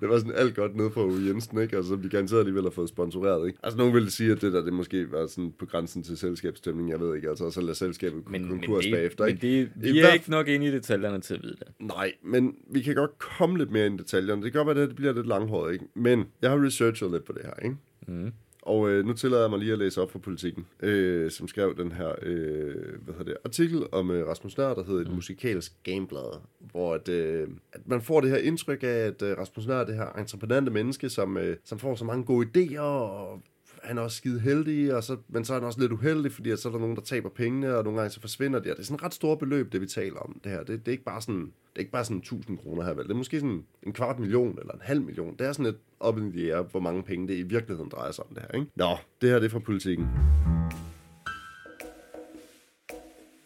[0.00, 1.76] Det var sådan alt godt nede fra Uwe Jensen, ikke?
[1.76, 3.58] Altså, de garanteret alligevel har fået sponsoreret, ikke?
[3.62, 6.90] Altså, nogen ville sige, at det der, det måske var sådan på grænsen til selskabsstømning,
[6.90, 9.46] jeg ved ikke, altså, og så lader selskabet Men, men, konkurs det, bagefter, men ikke?
[9.58, 11.68] det, I vi er hvert- ikke nok inde i detaljerne til at vide det.
[11.78, 14.42] Nej, men vi kan godt komme lidt mere ind i detaljerne.
[14.42, 15.84] Det kan godt være, at det bliver lidt langhåret, ikke?
[15.94, 17.76] Men jeg har researchet lidt på det her, ikke?
[18.08, 18.32] Mm.
[18.62, 21.76] Og øh, nu tillader jeg mig lige at læse op for politikken, øh, som skrev
[21.76, 25.72] den her øh, hvad hedder det, artikel om øh, Rasmus Nør, der hedder Et musikalsk
[25.82, 29.80] gameblad, hvor at, øh, at man får det her indtryk af, at øh, Rasmus Nør
[29.80, 33.42] er det her entreprenante menneske, som, øh, som får så mange gode idéer, og
[33.82, 36.50] han er også skide heldig, og så, men så er han også lidt uheldig, fordi
[36.50, 38.76] at så er der nogen, der taber pengene, og nogle gange så forsvinder de, og
[38.76, 40.58] det er sådan et ret stort beløb, det vi taler om det her.
[40.58, 43.04] Det, det er ikke bare sådan, det er ikke bare sådan 1000 kroner her, vel?
[43.04, 45.36] Det er måske sådan en kvart million, eller en halv million.
[45.38, 48.12] Det er sådan et op i the air, hvor mange penge det i virkeligheden drejer
[48.12, 48.70] sig om det her, ikke?
[48.76, 50.08] Nå, det her det er fra politikken.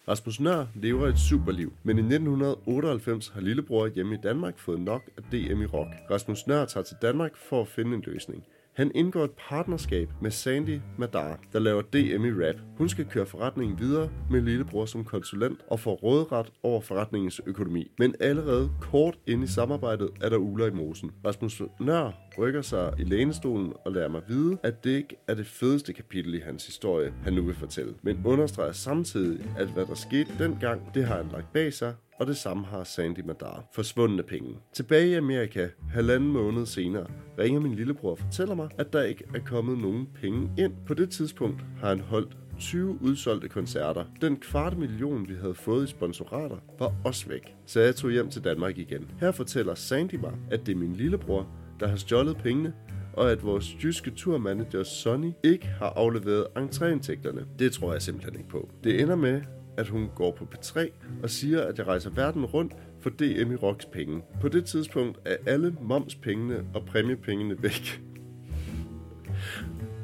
[0.09, 5.02] Rasmus Nør lever et superliv, men i 1998 har lillebror hjemme i Danmark fået nok
[5.16, 5.90] af DM i rock.
[6.11, 8.45] Rasmus Nør tager til Danmark for at finde en løsning.
[8.76, 12.54] Han indgår et partnerskab med Sandy Madar, der laver DM i rap.
[12.78, 17.90] Hun skal køre forretningen videre med lillebror som konsulent og få råderet over forretningens økonomi.
[17.99, 21.11] Men allerede kort ind i samarbejdet er der uler i mosen.
[21.26, 25.47] Rasmus Nør rykker sig i lænestolen og lader mig vide, at det ikke er det
[25.47, 27.95] fedeste kapitel i hans historie, han nu vil fortælle.
[28.02, 32.27] Men understreger samtidig, at hvad der skete dengang, det har han lagt bag sig, og
[32.27, 33.65] det samme har Sandy Madar.
[33.73, 34.57] Forsvundne penge.
[34.73, 37.07] Tilbage i Amerika, halvanden måned senere,
[37.39, 40.73] ringer min lillebror og fortæller mig, at der ikke er kommet nogen penge ind.
[40.87, 44.05] På det tidspunkt har han holdt 20 udsolgte koncerter.
[44.21, 47.55] Den kvarte million, vi havde fået i sponsorater, var også væk.
[47.67, 49.11] Så jeg tog hjem til Danmark igen.
[49.21, 51.49] Her fortæller Sandy mig, at det er min lillebror,
[51.81, 52.73] der har stjålet pengene,
[53.13, 57.45] og at vores jyske turmanager Sonny ikke har afleveret entréindtægterne.
[57.59, 58.71] Det tror jeg simpelthen ikke på.
[58.85, 59.43] Det ender med,
[59.76, 60.88] at hun går på P3
[61.23, 64.23] og siger, at jeg rejser verden rundt for DM i Rocks penge.
[64.40, 68.02] På det tidspunkt er alle momspengene og præmiepengene væk.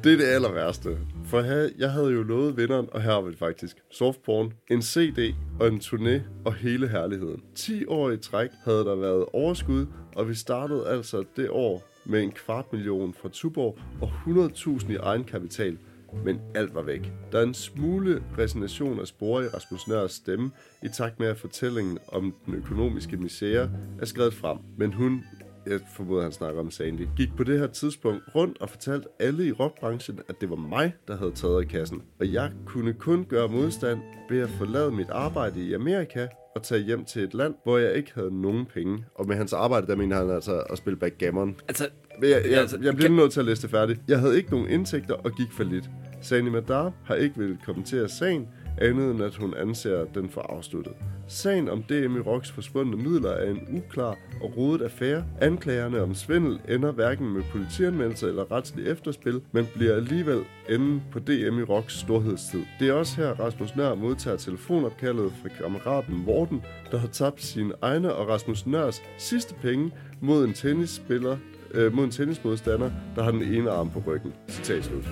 [0.03, 0.97] Det er det aller værste.
[1.25, 1.39] For
[1.79, 3.77] jeg havde jo lovet vinderen, og her var det faktisk.
[3.91, 7.41] Softporn, en CD og en turné og hele herligheden.
[7.55, 12.23] 10 år i træk havde der været overskud, og vi startede altså det år med
[12.23, 15.77] en kvart million fra Tuborg og 100.000 i egenkapital.
[16.25, 17.11] Men alt var væk.
[17.31, 20.51] Der er en smule resignation af spore i Rasmus Nørs stemme,
[20.83, 23.69] i takt med at fortællingen om den økonomiske misære
[24.01, 24.57] er skrevet frem.
[24.77, 25.23] Men hun
[25.65, 29.47] jeg formoder, han snakker om Sandy, gik på det her tidspunkt rundt og fortalte alle
[29.47, 32.01] i rockbranchen, at det var mig, der havde taget i kassen.
[32.19, 33.99] Og jeg kunne kun gøre modstand
[34.29, 37.93] ved at forlade mit arbejde i Amerika og tage hjem til et land, hvor jeg
[37.93, 39.05] ikke havde nogen penge.
[39.15, 41.55] Og med hans arbejde, der mener han altså at spille backgammon.
[41.67, 44.01] Altså, men jeg, jeg, Altså, jeg bliver nødt til at læse det færdigt.
[44.07, 45.89] Jeg havde ikke nogen indtægter og gik for lidt.
[46.21, 48.47] Sani Madar har ikke ville kommentere sagen,
[48.77, 50.93] andet end at hun anser den for afsluttet.
[51.27, 55.23] Sagen om DM i Rocks forsvundne midler er en uklar og rodet affære.
[55.41, 61.19] Anklagerne om svindel ender hverken med politianmeldelse eller retslig efterspil, men bliver alligevel enden på
[61.19, 62.61] DM i Rocks storhedstid.
[62.79, 67.73] Det er også her, Rasmus Nør modtager telefonopkaldet fra kammeraten Morten, der har tabt sine
[67.81, 71.37] egne og Rasmus Nørs sidste penge mod en tennisspiller
[71.73, 74.33] øh, mod en tennismodstander, der har den ene arm på ryggen.
[74.49, 75.03] Citat slut.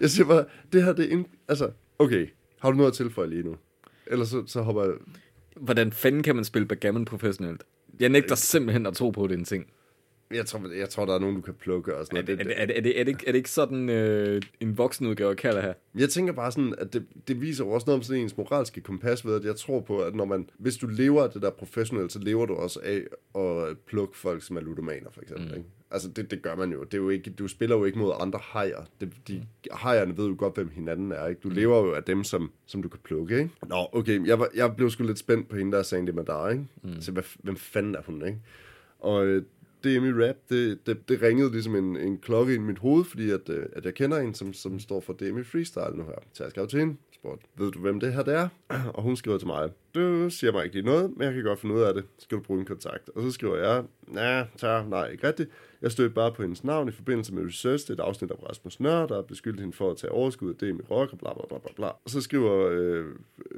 [0.00, 2.26] Jeg siger bare, det her det er en, altså, okay,
[2.60, 3.56] har du noget at tilføje lige nu?
[4.06, 4.92] Ellers så, så hopper jeg...
[5.56, 7.64] hvordan fanden kan man spille backgammon professionelt?
[8.00, 9.66] Jeg nægter simpelthen at tro på, at det er en ting.
[10.30, 12.38] Jeg tror, jeg tror, der er nogen, du kan plukke og sådan Er noget.
[12.38, 14.42] det, er det, er det, er det, er det, ikke, er det ikke sådan øh,
[14.60, 15.72] en voksenudgave kalder her?
[15.94, 18.80] Jeg tænker bare sådan, at det, det viser jo også noget om sådan ens moralske
[18.80, 21.50] kompas ved, at jeg tror på, at når man, hvis du lever af det der
[21.50, 23.02] professionelt, så lever du også af
[23.40, 25.48] at plukke folk, som er ludomaner, for eksempel.
[25.48, 25.54] Mm.
[25.54, 25.68] Ikke?
[25.90, 26.82] Altså, det, det gør man jo.
[26.84, 28.84] Det er jo ikke, du spiller jo ikke mod andre hajer.
[29.00, 31.26] Det, de, hajerne ved jo godt, hvem hinanden er.
[31.26, 31.40] Ikke?
[31.40, 33.38] Du lever jo af dem, som, som du kan plukke.
[33.38, 33.50] Ikke?
[33.66, 34.26] Nå, okay.
[34.26, 36.48] Jeg, var, jeg blev sgu lidt spændt på hende, der sagde det med dig.
[36.52, 36.66] Ikke?
[36.82, 37.00] Mm.
[37.00, 38.26] Så hvad, hvem fanden er hun?
[38.26, 38.38] Ikke?
[38.98, 39.40] Og
[39.86, 43.30] øh, DMI Rap, det, det, det ringede ligesom en, en klokke i mit hoved, fordi
[43.30, 46.18] at, øh, at jeg kender en, som, som står for DMI Freestyle nu her.
[46.32, 46.96] Så jeg skrev til hende,
[47.26, 48.48] spurgte, ved du hvem det her det er?
[48.94, 51.60] Og hun skriver til mig, du siger mig ikke lige noget, men jeg kan godt
[51.60, 52.04] finde ud af det.
[52.18, 53.08] Skal du bruge en kontakt?
[53.14, 55.50] Og så skriver jeg, nej, tager, nej, ikke rigtigt.
[55.82, 57.88] Jeg stødte bare på hendes navn i forbindelse med research.
[57.88, 60.56] Det er et afsnit af Rasmus Nør, der beskyldte hende for at tage overskud af
[60.56, 61.86] DMI Rock og bla bla bla bla bla.
[61.86, 63.04] Og så skriver øh,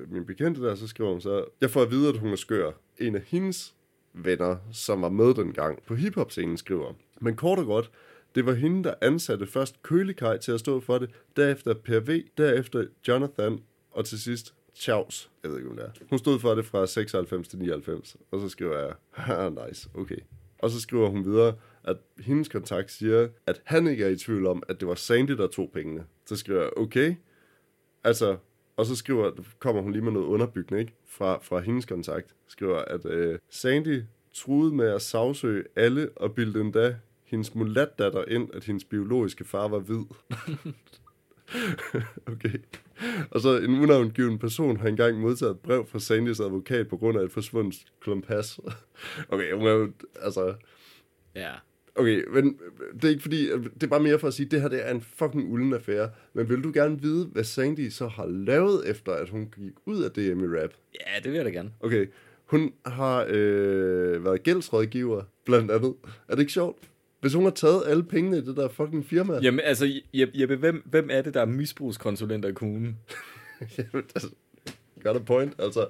[0.09, 2.71] min bekendte der, så skriver hun så, jeg får at vide, at hun er skør.
[2.99, 3.75] En af hendes
[4.13, 6.93] venner, som var med dengang på hiphop-scenen, skriver.
[7.21, 7.91] Men kort og godt,
[8.35, 12.23] det var hende, der ansatte først Kølekaj til at stå for det, derefter Per V,
[12.39, 15.91] derefter Jonathan, og til sidst Chaus, jeg ved ikke, om det er.
[16.11, 20.19] Hun stod for det fra 96 til 99, og så skriver jeg, ah, nice, okay.
[20.59, 24.47] Og så skriver hun videre, at hendes kontakt siger, at han ikke er i tvivl
[24.47, 26.05] om, at det var Sandy, der tog pengene.
[26.27, 27.15] Så skriver jeg, okay.
[28.05, 28.37] Altså,
[28.79, 30.93] og så skriver, kommer hun lige med noget underbygning ikke?
[31.07, 32.35] Fra, fra hendes kontakt.
[32.47, 38.55] Skriver, at øh, Sandy truede med at sagsøge alle og bildte endda hendes mulatdatter ind,
[38.55, 40.05] at hendes biologiske far var hvid.
[42.33, 42.59] okay.
[43.31, 47.19] Og så en unavngiven person har engang modtaget et brev fra Sandys advokat på grund
[47.19, 48.61] af et forsvundet klumpas.
[49.33, 50.55] okay, hun er jo, altså...
[51.35, 51.53] Ja.
[51.99, 52.59] Okay, men
[52.95, 54.87] det er ikke fordi, det er bare mere for at sige, at det her det
[54.87, 56.11] er en fucking ulden affære.
[56.33, 60.03] Men vil du gerne vide, hvad Sandy så har lavet, efter at hun gik ud
[60.03, 60.71] af DM i rap?
[60.95, 61.71] Ja, det vil jeg da gerne.
[61.81, 62.07] Okay,
[62.45, 65.95] hun har øh, været gældsrådgiver, blandt andet.
[66.29, 66.79] Er det ikke sjovt?
[67.21, 69.39] Hvis hun har taget alle pengene i det der fucking firma.
[69.43, 72.97] Jamen, altså, Jeppe, hvem, hvem er det, der er misbrugskonsulenter i kommunen?
[73.79, 74.29] Jamen, altså,
[75.03, 75.87] got a point, altså.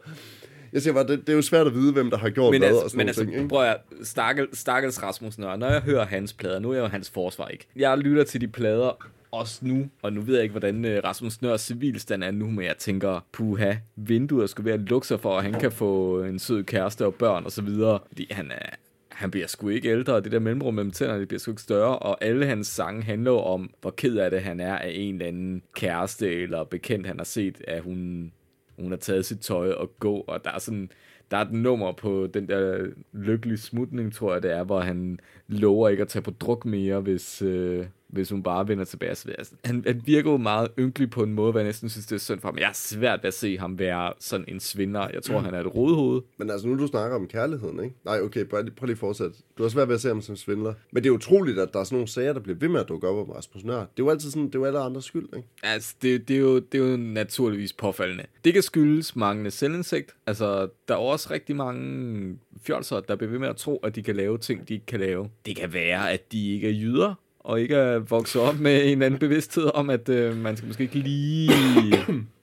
[0.72, 2.60] Jeg siger bare, det, det er jo svært at vide, hvem der har gjort men
[2.60, 3.48] hvad altså, og sådan men altså, ting, ikke?
[3.48, 6.86] prøv at stakkel, stakkels Rasmussen, og når jeg hører hans plader, nu er jeg jo
[6.86, 7.66] hans forsvar, ikke?
[7.76, 11.42] Jeg lytter til de plader, også nu, og nu ved jeg ikke, hvordan øh, Rasmus
[11.42, 15.36] Nørs civilstand er nu, men jeg tænker, puha, vinduet skulle være at lukke sig for,
[15.36, 18.68] at han kan få en sød kæreste og børn og så videre, fordi han er,
[19.08, 21.62] han bliver sgu ikke ældre, og det der mellemrum mellem tænderne, det bliver sgu ikke
[21.62, 25.14] større, og alle hans sange handler om, hvor ked af det han er af en
[25.14, 28.32] eller anden kæreste eller bekendt, han har set, at hun,
[28.78, 30.90] hun har taget sit tøj og gå, og der er sådan,
[31.30, 35.20] der er et nummer på den der lykkelige smutning, tror jeg det er, hvor han
[35.48, 39.14] lover ikke at tage på druk mere, hvis, øh, hvis hun bare vender tilbage.
[39.14, 42.06] Så, altså, han, han virker jo meget ynkelig på en måde, hvad jeg næsten synes,
[42.06, 42.58] det er synd for ham.
[42.58, 45.08] Jeg er svært ved at se ham være sådan en svinder.
[45.14, 46.22] Jeg tror, han er et rodehoved.
[46.36, 47.96] Men altså, nu du snakker om kærligheden, ikke?
[48.04, 49.36] Nej, okay, prøv lige, prøv lige at fortsætte.
[49.58, 50.74] Du har svært ved at se ham som svindler.
[50.92, 52.88] Men det er utroligt, at der er sådan nogle sager, der bliver ved med at
[52.88, 53.78] dukke op om Rasmus Nør.
[53.78, 55.48] Det er jo altid sådan, det er jo alle andres skyld, ikke?
[55.62, 58.24] Altså, det, det, er jo, det er jo naturligvis påfaldende.
[58.44, 60.14] Det kan skyldes manglende selvindsigt.
[60.26, 64.02] Altså, der er også rigtig mange fjolser, der bliver ved med at tro, at de
[64.02, 65.30] kan lave ting, de ikke kan lave.
[65.46, 69.02] Det kan være, at de ikke er jyder, og ikke er vokset op med en
[69.02, 71.50] anden bevidsthed om, at øh, man skal måske ikke lige,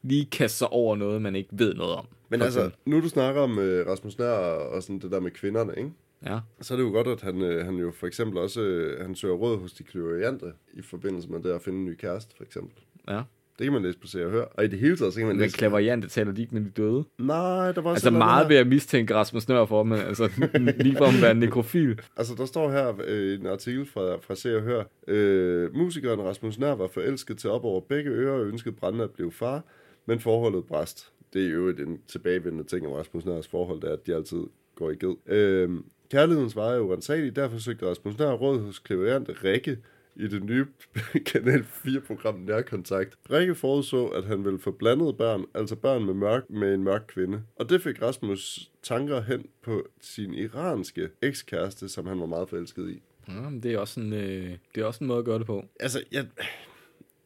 [0.03, 2.05] lige kaste sig over noget, man ikke ved noget om.
[2.29, 5.73] Men altså, nu du snakker om øh, Rasmus Nør og, sådan det der med kvinderne,
[5.77, 5.91] ikke?
[6.25, 6.39] Ja.
[6.61, 9.15] Så er det jo godt, at han, øh, han jo for eksempel også øh, han
[9.15, 12.43] søger råd hos de kløriante i forbindelse med det at finde en ny kæreste, for
[12.43, 12.83] eksempel.
[13.09, 13.21] ja.
[13.59, 14.45] Det kan man læse på Se og Hør.
[14.53, 15.57] Og i det hele taget, så kan man Men læse...
[15.57, 17.03] klaverjante taler de ikke med de døde.
[17.17, 20.29] Nej, der var Altså meget vil jeg mistænke Rasmus Nør for, men altså
[20.85, 22.01] lige for at være nekrofil.
[22.17, 24.83] Altså, der står her øh, en artikel fra, fra Se og Hør.
[25.07, 29.11] Øh, musikeren Rasmus Nær var forelsket til op over begge ører og ønskede brændende at
[29.11, 29.63] blive far,
[30.05, 31.11] men forholdet bræst.
[31.33, 34.43] Det er jo en tilbagevendende ting om Rasmus Nærs forhold, det er, at de altid
[34.75, 35.15] går i ged.
[35.27, 35.69] Øh,
[36.11, 39.77] kærlighedens var jo rensagelig, derfor søgte Rasmus Nær råd hos Kleverant Rikke
[40.15, 40.65] i det nye
[41.31, 43.15] Kanal 4-program Nærkontakt.
[43.31, 47.03] Rikke forudså, at han ville få blandede børn, altså børn med, mørk, med en mørk
[47.07, 47.43] kvinde.
[47.55, 52.89] Og det fik Rasmus tanker hen på sin iranske ekskæreste, som han var meget forelsket
[52.89, 53.01] i.
[53.27, 55.45] Ja, men det er også en, øh, det er også en måde at gøre det
[55.45, 55.65] på.
[55.79, 56.25] Altså, jeg...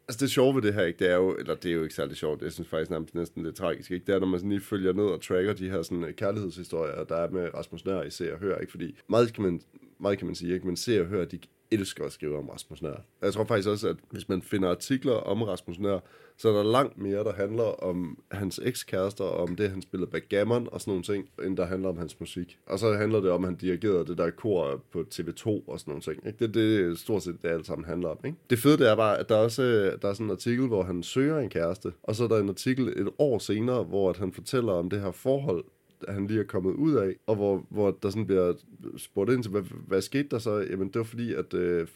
[0.08, 1.95] Altså det sjove ved det her, ikke, det er jo, eller det er jo ikke
[1.95, 4.06] særlig sjovt, jeg synes faktisk nærmest næsten lidt tragisk, ikke?
[4.06, 7.04] det er, når man sådan lige følger ned og tracker de her sådan, øh, kærlighedshistorier,
[7.04, 8.71] der er med Rasmus Nør i Se og Hør, ikke?
[8.71, 9.62] fordi meget kan man,
[9.99, 10.67] meget kan man sige, ikke?
[10.67, 11.39] men Se og Hør, de
[11.71, 13.05] elsker at skrive om Rasmus Nær.
[13.21, 15.99] Jeg tror faktisk også, at hvis man finder artikler om Rasmus Nær,
[16.38, 20.12] så er der langt mere, der handler om hans ekskærester, og om det, han spillede
[20.12, 22.58] backgammon og sådan nogle ting, end der handler om hans musik.
[22.65, 25.91] Og så handler det om, at han dirigerede det der kor på TV2 og sådan
[25.91, 26.27] nogle ting.
[26.27, 26.47] Ikke?
[26.47, 28.17] Det er det stort set, det alt sammen handler om.
[28.25, 28.38] Ikke?
[28.49, 29.62] Det fede det er bare, at der også
[30.01, 32.49] der er sådan en artikel, hvor han søger en kæreste, og så er der en
[32.49, 35.63] artikel et år senere, hvor at han fortæller om det her forhold,
[36.07, 38.53] han lige er kommet ud af, og hvor, hvor der sådan bliver
[38.97, 40.57] spurgt ind til, hvad, hvad skete der så?
[40.69, 41.88] Jamen, det var fordi, at, øh,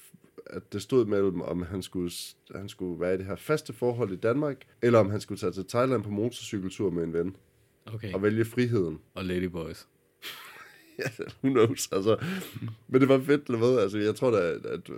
[0.46, 2.12] at det stod mellem, om han skulle,
[2.56, 5.52] han skulle være i det her faste forhold i Danmark, eller om han skulle tage
[5.52, 7.36] til Thailand på motorcykeltur med en ven,
[7.86, 8.14] Okay.
[8.14, 9.00] og vælge friheden.
[9.14, 9.88] Og Ladyboys.
[11.00, 12.18] Ja, who knows, altså.
[12.88, 13.78] Men det var fedt, eller hvad?
[13.80, 14.90] Altså, jeg tror da, at, at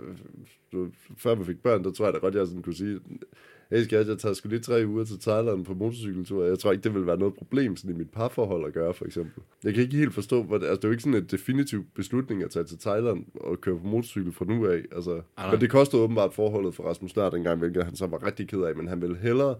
[0.72, 3.00] du, før vi fik børn, der tror jeg da godt, jeg sådan kunne sige,
[3.70, 6.44] hey skat, jeg tager sgu lige tre uger til Thailand på motorcykeltur.
[6.44, 9.04] Jeg tror ikke, det vil være noget problem sådan i mit parforhold at gøre, for
[9.04, 9.42] eksempel.
[9.64, 11.84] Jeg kan ikke helt forstå, hvad det, altså det er jo ikke sådan en definitiv
[11.94, 14.82] beslutning at tage til Thailand og køre på motorcykel fra nu af.
[14.92, 18.48] Altså, men det kostede åbenbart forholdet for Rasmus Nør dengang, hvilket han så var rigtig
[18.48, 19.54] ked af, men han ville hellere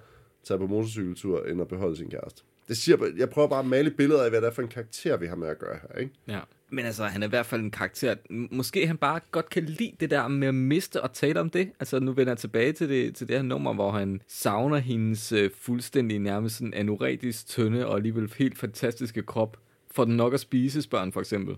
[0.46, 2.42] tage på motorcykeltur, end at beholde sin kæreste.
[2.68, 5.16] Det siger, jeg prøver bare at male billeder af, hvad det er for en karakter,
[5.16, 6.12] vi har med at gøre her, ikke?
[6.28, 6.40] Ja.
[6.70, 8.14] Men altså, han er i hvert fald en karakter.
[8.30, 11.70] Måske han bare godt kan lide det der med at miste og tale om det.
[11.80, 15.32] Altså, nu vender jeg tilbage til det, til det her nummer, hvor han savner hendes
[15.32, 19.56] øh, fuldstændig nærmest sådan anoretisk tynde og alligevel helt fantastiske krop.
[19.90, 21.56] For den nok at spise, spørger for eksempel.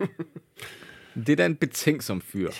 [1.26, 2.50] det er da en betænksom fyr.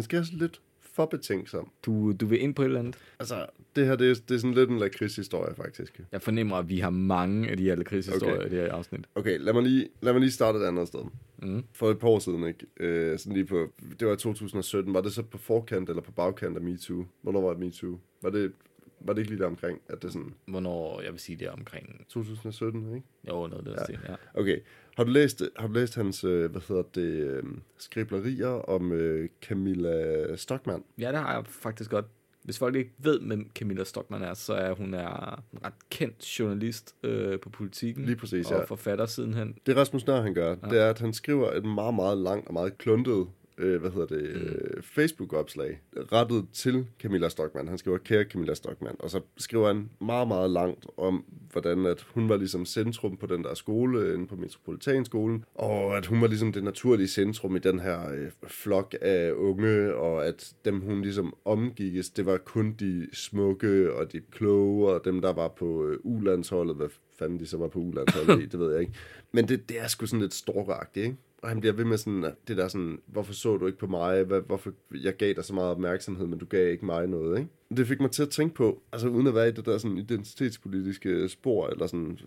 [0.00, 0.60] Skal have sådan lidt
[0.96, 1.70] for betænksom.
[1.86, 2.96] Du, du vil ind på et eller andet?
[3.20, 6.00] Altså, det her, det er, det er sådan lidt en lakridshistorie, faktisk.
[6.12, 8.46] Jeg fornemmer, at vi har mange af de her lakridshistorier Okay.
[8.46, 9.00] i det her afsnit.
[9.14, 11.00] Okay, lad mig lige, lad mig lige starte et andet sted.
[11.42, 11.64] Mm.
[11.72, 12.66] For et par år siden, ikke?
[12.80, 14.94] Øh, sådan lige på, det var i 2017.
[14.94, 17.04] Var det så på forkant eller på bagkant af MeToo?
[17.22, 17.98] Hvornår var det MeToo?
[18.22, 18.52] Var det,
[19.00, 21.50] var det ikke lige der omkring, at det sådan Hvornår, jeg vil sige, det er
[21.52, 22.06] omkring...
[22.08, 23.06] 2017, ikke?
[23.28, 23.92] Jo, noget af Ja.
[23.92, 24.10] det ja.
[24.12, 24.16] ja.
[24.40, 24.58] Okay.
[24.96, 27.42] Har du læst, har du læst hans, øh, hvad hedder det, øh,
[27.78, 30.84] skriblerier om øh, Camilla Stockmann?
[30.98, 32.04] Ja, det har jeg faktisk godt.
[32.42, 36.38] Hvis folk ikke ved, hvem Camilla Stockmann er, så er hun er en ret kendt
[36.38, 38.04] journalist øh, på politikken.
[38.04, 38.64] Lige præcis, og ja.
[38.64, 39.54] forfatter sidenhen.
[39.66, 40.56] Det Rasmus Nør, han gør, ja.
[40.62, 40.68] Ja.
[40.68, 43.26] det er, at han skriver et meget, meget langt og meget kluntet
[43.58, 47.68] øh, hvad hedder det, øh, Facebook-opslag, rettet til Camilla Stockmann.
[47.68, 52.06] Han skriver, kære Camilla Stockmann, og så skriver han meget, meget langt om, hvordan at
[52.14, 56.26] hun var ligesom centrum på den der skole, inde på Metropolitanskolen, og at hun var
[56.26, 61.02] ligesom det naturlige centrum i den her øh, flok af unge, og at dem, hun
[61.02, 65.86] ligesom omgikkes, det var kun de smukke og de kloge, og dem, der var på
[65.86, 66.88] øh, ulandsholdet, hvad
[67.18, 68.92] fanden de så var på ulandsholdet i, det ved jeg ikke.
[69.32, 71.16] Men det, det er sgu sådan lidt stalkeragtigt, ikke?
[71.46, 74.22] Og han bliver ved med sådan, det der sådan, hvorfor så du ikke på mig?
[74.22, 77.50] Hvad, hvorfor jeg gav dig så meget opmærksomhed, men du gav ikke mig noget, ikke?
[77.76, 79.98] Det fik mig til at tænke på, altså uden at være i det der sådan
[79.98, 82.18] identitetspolitiske spor, eller sådan,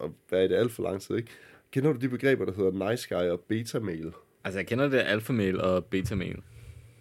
[0.00, 1.30] at være i det alt for lang tid, ikke?
[1.72, 4.12] Kender du de begreber, der hedder nice guy og beta male?
[4.44, 6.36] Altså, jeg kender det alfamail og betamail.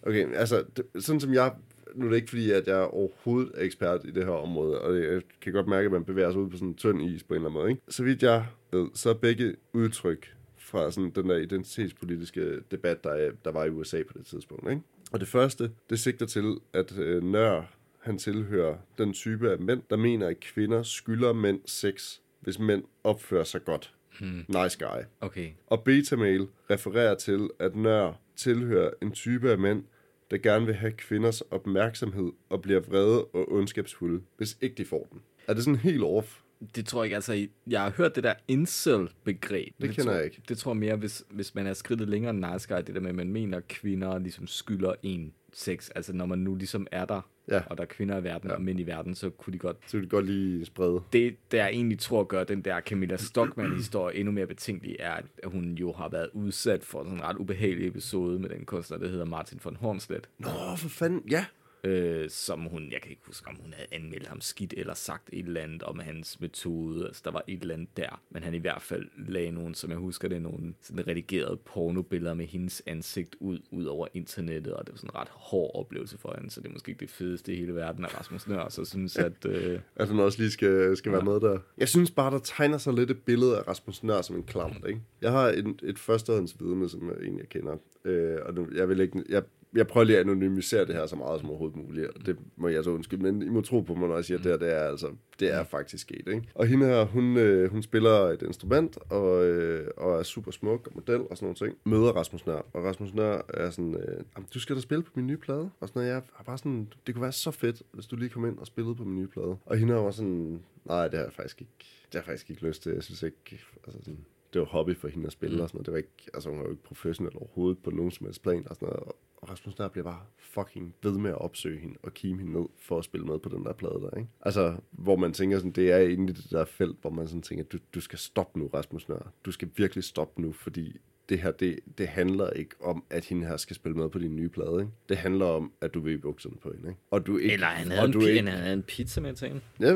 [0.02, 1.54] Okay, altså, det, sådan som jeg...
[1.96, 4.96] Nu er det ikke fordi, at jeg overhovedet er ekspert i det her område, og
[4.96, 7.34] jeg kan godt mærke, at man bevæger sig ud på sådan en tynd is på
[7.34, 7.82] en eller anden måde, ikke?
[7.90, 10.34] Så vidt jeg ved, så er begge udtryk
[10.74, 14.70] fra sådan den der identitetspolitiske debat, der, er, der var i USA på det tidspunkt,
[14.70, 14.82] ikke?
[15.12, 17.64] Og det første, det sigter til, at øh, Nør,
[18.00, 22.84] han tilhører den type af mænd, der mener, at kvinder skylder mænd sex, hvis mænd
[23.04, 23.94] opfører sig godt.
[24.20, 24.46] Hmm.
[24.48, 25.04] Nice guy.
[25.22, 25.52] Okay.
[25.68, 29.84] Og betamail refererer til, at Nør tilhører en type af mænd,
[30.32, 35.08] der gerne vil have kvinders opmærksomhed og bliver vrede og ondskabsfulde, hvis ikke de får
[35.12, 35.22] den.
[35.48, 36.40] Er det sådan helt off?
[36.76, 39.74] Det tror jeg ikke, altså, jeg har hørt det der incel-begreb.
[39.82, 40.42] Det kender tror, jeg ikke.
[40.50, 43.00] Det tror jeg mere, hvis, hvis man er skridtet længere end nice guy, det der
[43.02, 45.90] med, at man mener, at kvinder ligesom skylder en sex.
[45.96, 47.62] Altså, når man nu ligesom er der, Ja.
[47.70, 48.56] og der er kvinder i verden Ja.
[48.56, 49.78] og mænd i verden, så kunne de godt...
[49.88, 51.02] Så vil de godt lige sprede.
[51.14, 55.52] Det, der jeg egentlig tror gør den der Camilla Stockmann-historie endnu mere betænkelig, er, at
[55.52, 59.08] hun jo har været udsat for sådan en ret ubehagelig episode med den kunstner, der
[59.08, 60.30] hedder Martin von Hornslet.
[60.40, 60.48] Nå,
[60.78, 61.46] for fanden, ja.
[61.84, 65.30] Øh, som hun, jeg kan ikke huske, om hun havde anmeldt ham skidt eller sagt
[65.34, 67.08] et eller andet om hans metode.
[67.08, 68.22] Altså, der var et eller andet der.
[68.30, 72.34] Men han i hvert fald lagde nogle, som jeg husker det, nogle sådan redigerede pornobilleder
[72.34, 76.18] med hendes ansigt ud, ud over internettet, og det var sådan en ret hård oplevelse
[76.18, 78.70] for hende, så det er måske ikke det fedeste i hele verden, at Rasmus Nør
[78.70, 79.46] så synes, at...
[79.46, 81.60] Øh, At han også lige skal, skal være med der.
[81.78, 84.84] Jeg synes bare, der tegner sig lidt et billede af Rasmus Nør som en klam,
[84.88, 85.02] ikke?
[85.22, 87.78] Jeg har et, et førstehånds vidne, som jeg egentlig kender.
[88.06, 89.24] Øh, og nu, jeg vil ikke...
[89.30, 89.44] Jeg,
[89.76, 92.68] jeg prøver lige at anonymisere det her så meget som overhovedet muligt, og det må
[92.68, 94.58] jeg så undskylde, men I må tro på mig, når jeg siger, at det her,
[94.58, 95.08] det er, altså,
[95.40, 96.28] det er faktisk sket.
[96.28, 96.42] Ikke?
[96.56, 100.88] Og hende her, hun, øh, hun spiller et instrument, og, øh, og er super smuk
[100.88, 101.78] og model og sådan nogle ting.
[101.86, 105.28] Møder Rasmus Nør, og Rasmus Nør er sådan, øh, du skal da spille på min
[105.28, 105.70] nye plade.
[105.80, 108.30] Og sådan noget, jeg er bare sådan, det kunne være så fedt, hvis du lige
[108.30, 109.58] kom ind og spillede på min nye plade.
[109.66, 112.50] Og hende her var sådan, nej, det har jeg faktisk ikke, det har jeg faktisk
[112.50, 112.92] ikke lyst til.
[112.92, 115.62] Jeg synes ikke, altså sådan, det var hobby for hende at spille mm.
[115.62, 115.86] og sådan noget.
[115.86, 118.68] Det var ikke, altså hun var jo ikke professionel overhovedet på nogen som helst plan
[118.70, 119.04] og sådan noget.
[119.04, 122.70] Og Rasmus Nør bliver bare fucking ved med at opsøge hende og kime hende ned
[122.78, 124.30] for at spille med på den der plade der, ikke?
[124.42, 127.42] Altså, hvor man tænker sådan, det er inde i det der felt, hvor man sådan
[127.42, 129.32] tænker, du, du skal stoppe nu, Rasmus Nør.
[129.46, 130.98] Du skal virkelig stoppe nu, fordi
[131.30, 134.36] det her, det, det handler ikke om, at hende her skal spille med på din
[134.36, 134.92] nye plade, ikke?
[135.10, 137.02] Det handler om, at du vil i bukserne på hende, ikke?
[137.12, 137.54] Og du ikke...
[137.54, 139.62] eller han havde, og en, du ikke, han havde en pizza med til hende.
[139.80, 139.94] ja,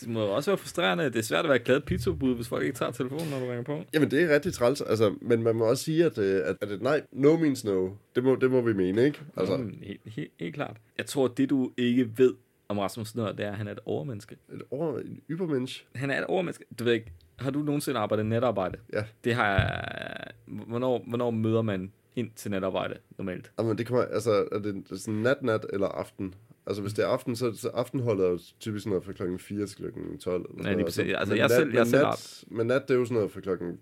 [0.00, 1.04] Det må også være frustrerende.
[1.04, 3.62] Det er svært at være glad pizzabud, hvis folk ikke tager telefonen, når du ringer
[3.62, 3.82] på.
[3.94, 6.70] Jamen, det er rigtig træls, altså, men man må også sige, at, øh, at, at
[6.70, 7.90] et nej, no means no.
[8.14, 9.20] Det må, det må vi mene, ikke?
[9.36, 10.76] Altså, Altså, helt, helt, helt klart.
[10.98, 12.34] Jeg tror, at det du ikke ved
[12.68, 14.36] om Rasmus Nør, det er, at han er et overmenneske.
[14.54, 15.84] et over, en ybermensch.
[15.94, 16.64] Han er et overmenneske.
[16.78, 18.78] Du ved ikke, har du nogensinde arbejdet netarbejde?
[18.92, 19.04] Ja.
[19.24, 20.30] Det har jeg...
[20.70, 23.52] Hvornår, hvornår møder man ind til netarbejde normalt?
[23.58, 26.34] Jamen, det kommer, altså, er det sådan nat-nat eller aften?
[26.66, 29.38] Altså, hvis det er aften, så, så aftenholdet er jo typisk sådan noget fra klokken
[29.38, 30.40] 4 til klokken 12.
[30.40, 30.98] Eller sådan Ja, lige præcis.
[31.14, 33.14] Altså, men jeg nat, selv- jeg men selv nat, men nat, det er jo sådan
[33.14, 33.78] noget fra klokken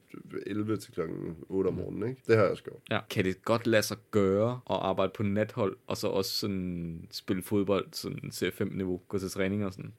[0.47, 2.23] 11 til klokken 8 om morgenen, ikke?
[2.27, 2.77] Det har jeg også gjort.
[2.91, 3.01] Ja.
[3.11, 7.43] Kan det godt lade sig gøre at arbejde på nathold, og så også sådan spille
[7.43, 9.93] fodbold, sådan C5-niveau, gå til træning og sådan?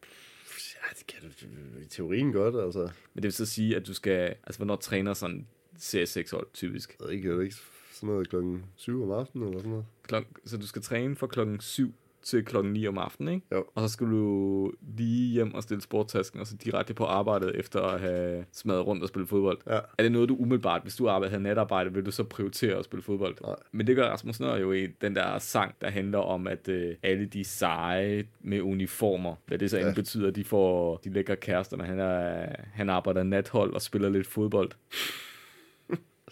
[0.76, 2.80] Ja, det kan du i teorien godt, altså.
[2.82, 4.20] Men det vil så sige, at du skal...
[4.44, 5.48] Altså, hvornår træner sådan
[5.82, 6.96] CS6-hold typisk?
[7.06, 7.56] Jeg ikke, er det ikke
[7.92, 9.86] sådan noget klokken 7 om aftenen eller sådan noget?
[10.04, 13.48] Klok, så du skal træne fra klokken 7 til klokken 9 om aftenen, ikke?
[13.52, 13.66] Jo.
[13.76, 17.82] Og så skal du lige hjem og stille sportstasken, og så direkte på arbejdet efter
[17.82, 19.58] at have smadret rundt og spille fodbold.
[19.68, 19.80] Ja.
[19.98, 22.86] Er det noget, du umiddelbart, hvis du arbejder havde natarbejde, vil du så prioritere at
[22.86, 23.36] spille fodbold?
[23.42, 23.56] Nej.
[23.72, 26.96] Men det gør Rasmus Nør jo i den der sang, der handler om, at øh,
[27.04, 29.94] alle de seje med uniformer, hvad det så end Ja.
[29.94, 34.28] betyder, de får de lækre kærester, når han, er, han arbejder nathold og spiller lidt
[34.28, 34.72] fodbold.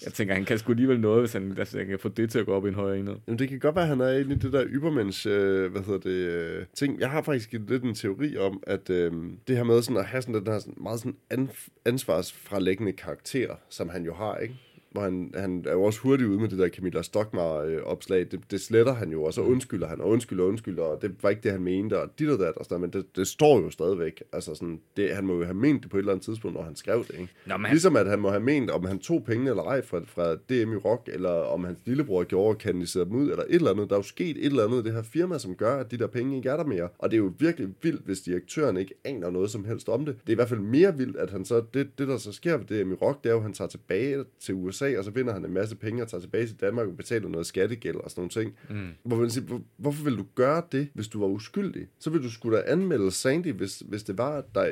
[0.06, 2.40] Jeg tænker, han kan sgu alligevel noget, hvis han, altså, han kan få det til
[2.40, 3.16] at gå op i en højere enhed.
[3.28, 5.82] Jamen, det kan godt være, at han er inde i det der ybermens, øh, hvad
[5.82, 7.00] hedder det, øh, ting.
[7.00, 9.12] Jeg har faktisk lidt en teori om, at øh,
[9.48, 11.50] det her med sådan at have sådan den her sådan, meget sådan
[11.86, 14.56] ansvarsfralæggende karakter, som han jo har, ikke?
[14.98, 18.28] Hvor han, han er jo også hurtig ude med det der Camilla Stockmar-opslag.
[18.32, 21.16] Det, det sletter han jo, og så undskylder han, og undskylder, og undskylder, og det
[21.22, 23.60] var ikke det, han mente, og dit og dat, og sådan, men det, det står
[23.60, 24.24] jo stadigvæk.
[24.34, 26.64] Altså sådan, det, han må jo have ment det på et eller andet tidspunkt, når
[26.64, 27.34] han skrev det, ikke?
[27.46, 30.02] Nå, men Ligesom at han må have ment, om han tog pengene eller ej fra,
[30.06, 33.56] fra DM i Rock, eller om hans lillebror gjorde og kanaliserede dem ud, eller et
[33.56, 33.90] eller andet.
[33.90, 35.98] Der er jo sket et eller andet i det her firma, som gør, at de
[35.98, 36.90] der penge ikke er der mere.
[36.98, 40.16] Og det er jo virkelig vildt, hvis direktøren ikke aner noget som helst om det.
[40.22, 42.58] Det er i hvert fald mere vildt, at han så, det, det der så sker
[42.58, 45.12] ved DM i Rock, det er jo, at han tager tilbage til USA, og så
[45.12, 48.12] vinder han en masse penge og tager tilbage til Danmark og betaler noget skattegæld og
[48.12, 48.56] sådan nogle ting.
[48.70, 48.90] Mm.
[49.04, 51.88] Hvor man siger, hvor, hvorfor vil du gøre det, hvis du var uskyldig?
[52.00, 54.72] Så vil du skulle da anmelde Sandy, hvis, hvis det var, at der,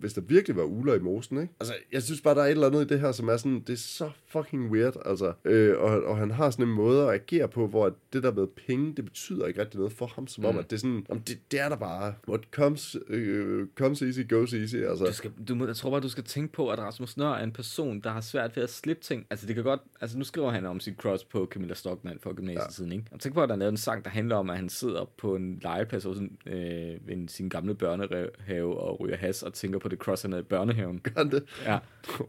[0.00, 1.54] hvis der virkelig var uler i mosen, ikke?
[1.60, 3.60] Altså, jeg synes bare, der er et eller andet i det her, som er sådan,
[3.60, 5.32] det er så fucking weird, altså.
[5.44, 8.46] Øh, og, og han har sådan en måde at agere på, hvor det der med
[8.46, 10.48] penge, det betyder ikke rigtig noget for ham, som mm.
[10.48, 12.14] om, at det er sådan, om det, det er der bare.
[12.28, 15.04] What comes, øh, comes easy, goes easy, altså.
[15.04, 17.44] Du skal, du må, jeg tror bare, du skal tænke på, at Rasmus Nør er
[17.44, 19.26] en person, der har svært ved at slippe ting.
[19.30, 19.80] Altså, det kan godt...
[20.00, 22.98] Altså, nu skriver han om sit crush på Camilla Stockmann for gymnasietiden, ja.
[22.98, 23.10] ikke?
[23.12, 25.10] Og tænk på, at der er lavet en sang, der handler om, at han sidder
[25.18, 29.78] på en legeplads hos en, øh, ved sin gamle børnehave og ryger has og tænker
[29.78, 31.00] på det han havde i børnehaven.
[31.00, 31.44] Gør det?
[31.64, 31.78] Ja.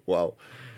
[0.08, 0.32] Wow.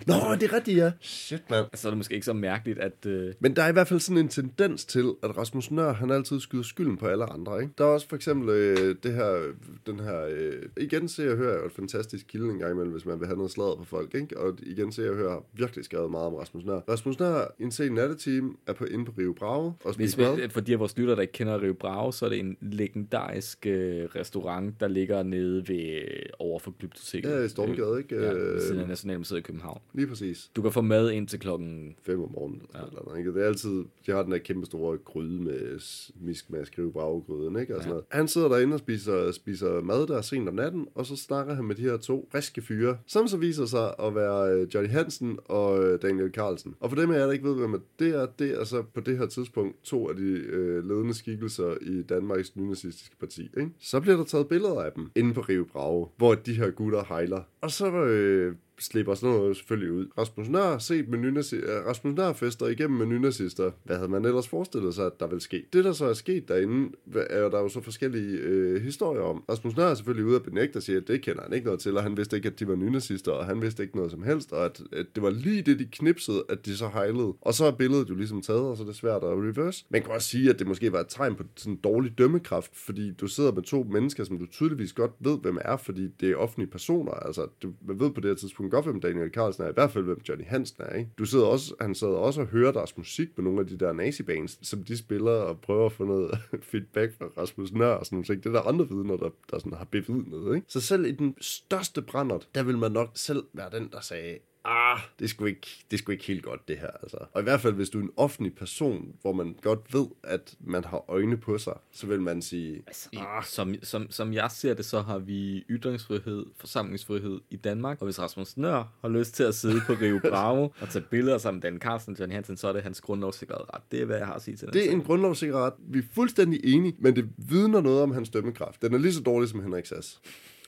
[0.07, 0.91] Nå, det er rigtigt, ja.
[1.01, 1.65] Shit, mand.
[1.73, 3.05] Så er det måske ikke så mærkeligt, at...
[3.05, 6.11] Øh, Men der er i hvert fald sådan en tendens til, at Rasmus Nør, han
[6.11, 7.73] altid skyder skylden på alle andre, ikke?
[7.77, 9.51] Der er også for eksempel øh, det her,
[9.85, 13.05] den her, øh, igen ser jeg hører jo et fantastisk kilde en gang imellem, hvis
[13.05, 14.37] man vil have noget sladder på folk, ikke?
[14.39, 16.79] Og igen ser jeg hører virkelig skrevet meget om Rasmus Nør.
[16.89, 20.41] Rasmus Nør, en sen natteteam, er på inde på Rio Bravo og hvis spiser vi,
[20.41, 20.49] mad.
[20.49, 23.65] for de af vores lytter, der ikke kender Rio Bravo, så er det en legendarisk
[23.65, 26.01] øh, restaurant, der ligger nede ved
[26.39, 27.29] over for Glyptoteket.
[27.29, 28.15] Ja, i Stormgade, ikke?
[28.15, 29.81] Ja, ved Øh, siden af Nationalmuseet i København.
[29.93, 30.51] Lige præcis.
[30.55, 31.95] Du kan få mad ind til klokken...
[32.03, 32.61] 5 om morgenen.
[32.73, 32.79] Ja.
[32.79, 33.33] Eller noget, ikke?
[33.33, 35.79] Det er altid, de har den der kæmpe store gryde med
[36.21, 36.97] misk med at skrive ikke?
[36.97, 37.87] Og sådan Ja.
[37.89, 38.05] noget.
[38.09, 41.65] Han sidder derinde og spiser, spiser mad der sent om natten, og så snakker han
[41.65, 45.39] med de her to friske fyre, som så viser sig at være øh, Johnny Hansen
[45.45, 46.75] og øh, Daniel Carlsen.
[46.79, 49.01] Og for dem af jer, der ikke ved, hvem det er, det er så på
[49.01, 53.41] det her tidspunkt to af de øh, ledende skikkelser i Danmarks nynazistiske parti.
[53.57, 53.69] Ikke?
[53.79, 57.03] Så bliver der taget billeder af dem inde på Rio Bravo, hvor de her gutter
[57.09, 57.41] hejler.
[57.61, 60.07] Og så øh, slipper sådan noget selvfølgelig ud.
[60.17, 63.71] Rasmus Nør set med nynazi- øh, Rasmus Nør fester igennem med nynazister.
[63.83, 65.65] Hvad havde man ellers forestillet sig, at der ville ske?
[65.73, 69.43] Det, der så er sket derinde, er der jo så forskellige øh, historier om.
[69.49, 71.79] Rasmus Nør er selvfølgelig ude at benægte og siger, at det kender han ikke noget
[71.79, 74.23] til, og han vidste ikke, at de var nynazister, og han vidste ikke noget som
[74.23, 77.33] helst, og at, at det var lige det, de knipsede, at de så hejlede.
[77.41, 79.85] Og så er billedet jo ligesom taget, og så er det svært at reverse.
[79.89, 83.11] Man kan også sige, at det måske var et tegn på sådan dårlig dømmekraft, fordi
[83.11, 86.35] du sidder med to mennesker, som du tydeligvis godt ved, hvem er, fordi det er
[86.35, 87.11] offentlige personer.
[87.11, 89.91] Altså, du man ved på det her tidspunkt godt, hvem Daniel Carlsen er, i hvert
[89.91, 91.09] fald hvem Johnny Hansen er, ikke?
[91.17, 93.93] Du sidder også, han sidder også og hører deres musik på nogle af de der
[93.93, 96.37] nazibands, som de spiller og prøver at få noget
[96.71, 98.43] feedback fra Rasmus Nør og sådan noget.
[98.43, 100.67] Det er der andre vidner, der, der sådan har bevidnet, ikke?
[100.69, 104.39] Så selv i den største brændert, der vil man nok selv være den, der sagde,
[104.65, 107.17] ah, det er sgu ikke, det sgu ikke helt godt det her, altså.
[107.33, 110.55] Og i hvert fald, hvis du er en offentlig person, hvor man godt ved, at
[110.59, 114.73] man har øjne på sig, så vil man sige, I, som, som, som jeg ser
[114.73, 117.97] det, så har vi ytringsfrihed, forsamlingsfrihed i Danmark.
[118.01, 121.37] Og hvis Rasmus Nør har lyst til at sidde på Rio Bravo og tage billeder
[121.37, 123.81] sammen med Dan Carlsen og Johnny Hansen, så er det hans grundlovssikrede ret.
[123.91, 125.73] Det er, hvad jeg har at sige til den det er en grundlovssikker ret.
[125.79, 128.81] Vi er fuldstændig enige, men det vidner noget om hans dømmekraft.
[128.81, 130.21] Den er lige så dårlig som Henrik Sass.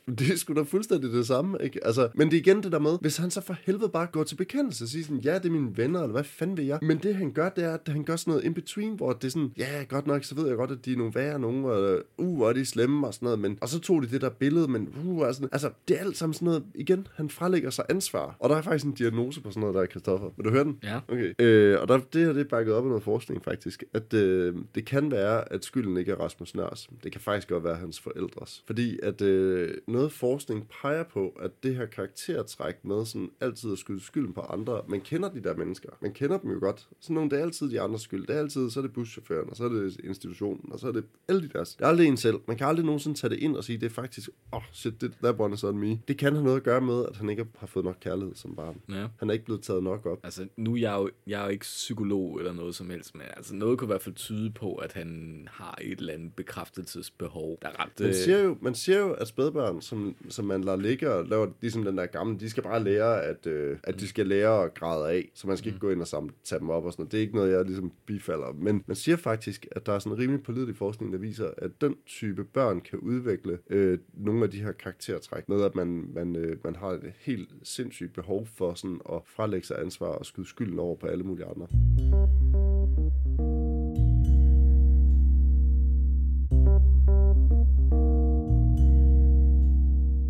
[0.20, 1.86] Det er sgu da fuldstændig det samme, ikke?
[1.86, 4.24] Altså, men det er igen det der med, hvis han så for helvede bare går
[4.24, 6.80] til bekendelse og siger sådan, ja, det er mine venner, eller hvad fanden vil jeg?
[6.82, 9.24] Men det han gør, det er, at han gør sådan noget in between, hvor det
[9.24, 11.66] er sådan, ja, godt nok, så ved jeg godt, at de er nogle værre nogen,
[11.66, 14.22] og uh, og de er slemme og sådan noget, men, og så tog de det
[14.22, 17.30] der billede, men uh, og sådan, altså, det er alt sammen sådan noget, igen, han
[17.30, 18.36] frelægger sig ansvar.
[18.40, 20.30] Og der er faktisk en diagnose på sådan noget der, Christoffer.
[20.38, 20.80] Vil du høre den?
[20.84, 21.00] Ja.
[21.08, 21.34] Okay.
[21.40, 24.56] Øh, og der, det her det er bakket op af noget forskning faktisk, at øh,
[24.76, 26.90] det kan være, at skylden ikke er Rasmus Nørs.
[27.04, 28.64] Det kan faktisk godt være hans forældres.
[28.68, 33.78] Fordi at øh, noget forskning peger på, at det her karaktertræk med sådan altid at
[33.78, 35.90] skyde skylden på andre, man kender de der mennesker.
[36.02, 36.88] Man kender dem jo godt.
[37.00, 38.28] Sådan nogle, det er altid de andres skyld.
[38.28, 40.92] Det er altid, så er det buschaufføren, og så er det institutionen, og så er
[40.92, 41.76] det alle de deres.
[41.76, 42.40] Det er aldrig en selv.
[42.48, 45.02] Man kan aldrig nogensinde tage det ind og sige, det er faktisk, åh, oh, shit,
[45.02, 46.00] det, one is on me.
[46.08, 48.56] Det kan have noget at gøre med, at han ikke har fået nok kærlighed som
[48.56, 48.82] barn.
[48.90, 49.08] Ja.
[49.20, 50.20] Han er ikke blevet taget nok op.
[50.24, 53.24] Altså, nu er jeg jo, jeg er jo ikke psykolog eller noget som helst, men
[53.38, 57.58] altså, noget kunne i hvert fald tyde på, at han har et eller andet bekræftelsesbehov,
[57.62, 58.00] der er ret...
[58.00, 61.48] Man siger jo, man siger jo at spædbørn, som, som man lader ligge og laver
[61.62, 64.74] ligesom den der gamle, de skal bare lære, at, øh, at de skal lære at
[64.74, 67.02] græde af, så man skal ikke gå ind og samle, tage dem op og sådan
[67.02, 67.12] noget.
[67.12, 68.54] Det er ikke noget, jeg ligesom bifalder.
[68.54, 71.72] Men man siger faktisk, at der er sådan en rimelig pålidelig forskning, der viser, at
[71.82, 76.36] den type børn kan udvikle øh, nogle af de her karaktertræk, med at man, man,
[76.36, 80.48] øh, man har et helt sindssygt behov for sådan at frelægge sig ansvar og skyde
[80.48, 81.68] skylden over på alle mulige andre.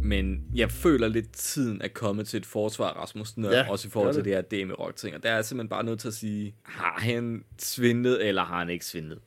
[0.05, 3.91] Men jeg føler lidt, tiden er kommet til et forsvar Rasmus Nør, Ja, også i
[3.91, 5.15] forhold gør til det her DM rock ting.
[5.15, 8.59] Og der er jeg simpelthen bare nødt til at sige, har han svindlet, eller har
[8.59, 9.19] han ikke svindlet?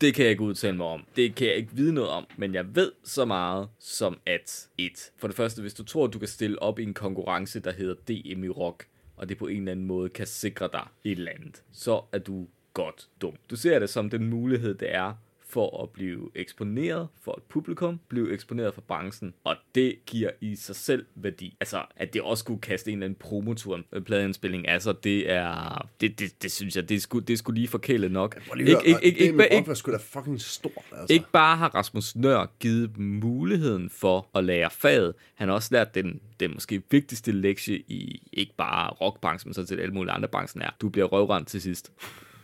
[0.00, 1.04] Det kan jeg ikke udtale mig om.
[1.16, 2.26] Det kan jeg ikke vide noget om.
[2.36, 5.10] Men jeg ved så meget som at et.
[5.16, 7.72] For det første, hvis du tror, at du kan stille op i en konkurrence, der
[7.72, 11.18] hedder DM i rock, og det på en eller anden måde kan sikre dig et
[11.18, 13.34] eller andet, så er du godt dum.
[13.50, 15.12] Du ser det som den mulighed, det er
[15.50, 20.56] for at blive eksponeret for et publikum, blive eksponeret for branchen, og det giver i
[20.56, 21.56] sig selv værdi.
[21.60, 25.88] Altså, at det også skulle kaste en eller anden promotur, en pladeindspilling, altså, det er,
[26.00, 28.36] det, det, det synes jeg, det skulle, det skulle lige forkælet nok.
[28.58, 31.14] Ikke, ikke, ikke, ikke, ikke, ikke, sgu da fucking stort, altså.
[31.14, 35.94] Ikke bare har Rasmus Nør givet muligheden for at lære faget, han har også lært
[35.94, 40.28] den, den måske vigtigste lektie i ikke bare rockbranchen, men sådan set alle mulige andre
[40.28, 41.92] branchen er, du bliver røvrendt til sidst.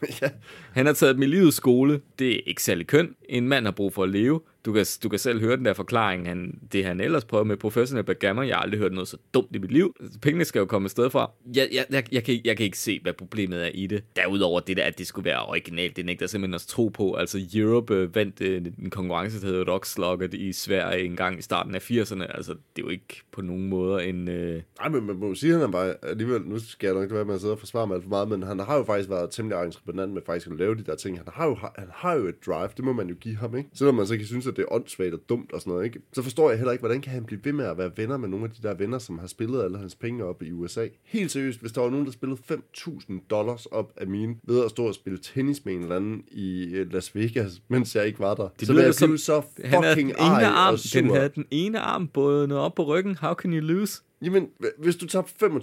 [0.22, 0.28] ja.
[0.72, 2.01] Han har taget dem i livets skole.
[2.18, 3.14] Det er ikke særlig køn.
[3.28, 4.40] En mand har brug for at leve.
[4.66, 7.56] Du kan, du kan selv høre den der forklaring, han, det han ellers prøver med
[7.56, 8.48] professionel backgammon.
[8.48, 9.94] Jeg har aldrig hørt noget så dumt i mit liv.
[10.22, 11.30] Pengene skal jo komme et sted fra.
[11.56, 14.04] Jeg, jeg, jeg, jeg, kan, jeg kan ikke se, hvad problemet er i det.
[14.16, 17.14] Derudover det der, at det skulle være originalt, det nægter simpelthen at tro på.
[17.14, 21.42] Altså Europe øh, vandt øh, en konkurrence, der hedder Rockslugget i Sverige en gang i
[21.42, 22.36] starten af 80'erne.
[22.36, 24.28] Altså det er jo ikke på nogen måde en...
[24.28, 24.62] Øh...
[24.78, 27.24] Nej, men man må sige, at han bare alligevel, nu skal jeg nok ikke være
[27.24, 29.30] med at sidde og forsvare mig alt for meget, men han har jo faktisk været
[29.30, 31.18] temmelig entreprenant med faktisk at lave de der ting.
[31.18, 33.70] Han har jo, han har jo et drive, det må man jo give ham, ikke?
[33.74, 36.00] Selvom man så kan synes, at det er åndssvagt og dumt og sådan noget, ikke?
[36.12, 38.28] Så forstår jeg heller ikke, hvordan kan han blive ved med at være venner med
[38.28, 40.86] nogle af de der venner, som har spillet alle hans penge op i USA.
[41.04, 44.70] Helt seriøst, hvis der var nogen, der spillede 5.000 dollars op af mine, ved at
[44.70, 48.18] stå og spille tennis med en eller anden i øh, Las Vegas, mens jeg ikke
[48.18, 48.48] var der.
[48.59, 51.00] Det så ville jeg blive så Han fucking ene ej arm, og sur.
[51.00, 53.16] den havde den ene arm både op på ryggen.
[53.16, 54.02] How can you lose?
[54.22, 55.56] Jamen, hv- hvis du tabte 25.000,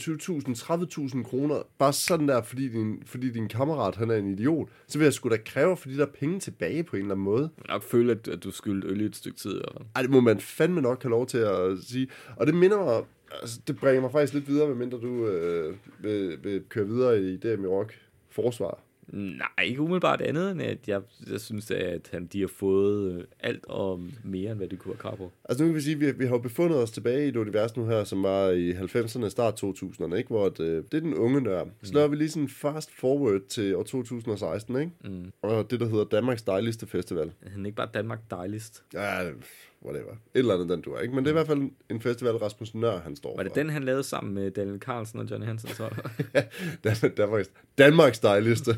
[0.55, 4.97] 30.000 kroner, bare sådan der, fordi din, fordi din kammerat, han er en idiot, så
[4.97, 7.49] vil jeg sgu da kræve for de der penge tilbage på en eller anden måde.
[7.57, 9.53] Jeg nok føle, at, at du skyldte øl i et stykke tid.
[9.53, 9.85] Og...
[9.95, 12.07] Ej, det må man fandme nok have lov til at sige.
[12.35, 13.03] Og det minder mig,
[13.41, 17.37] altså, det bringer mig faktisk lidt videre, medmindre du øh, vil, vil køre videre i
[17.37, 17.99] det med rock
[18.29, 18.79] forsvar.
[19.07, 21.01] Nej, ikke umiddelbart andet, end at jeg,
[21.31, 24.93] jeg synes, at han, de har fået øh, alt og mere, end hvad de kunne
[24.93, 25.31] have krav på.
[25.45, 27.35] Altså nu kan vi sige, at vi, vi har jo befundet os tilbage i et
[27.35, 30.27] univers nu her, som var i 90'erne, start 2000'erne, ikke?
[30.27, 31.65] hvor at, øh, det er den unge nør.
[31.83, 34.91] Så laver vi lige sådan fast forward til år 2016, ikke?
[35.03, 35.31] Mm.
[35.41, 37.31] og det der hedder Danmarks dejligste festival.
[37.51, 38.83] Han er ikke bare Danmark dejligst.
[38.93, 39.29] Ja,
[39.85, 40.11] whatever.
[40.11, 41.15] Et eller andet, den du ikke?
[41.15, 43.55] Men det er i hvert fald en festival, Rasmus Nør, han står Var det for.
[43.55, 45.69] den, han lavede sammen med Daniel Carlsen og Johnny Hansen?
[45.69, 45.89] Så?
[46.83, 48.75] Dan- Danmarks, Danmarks dejligste.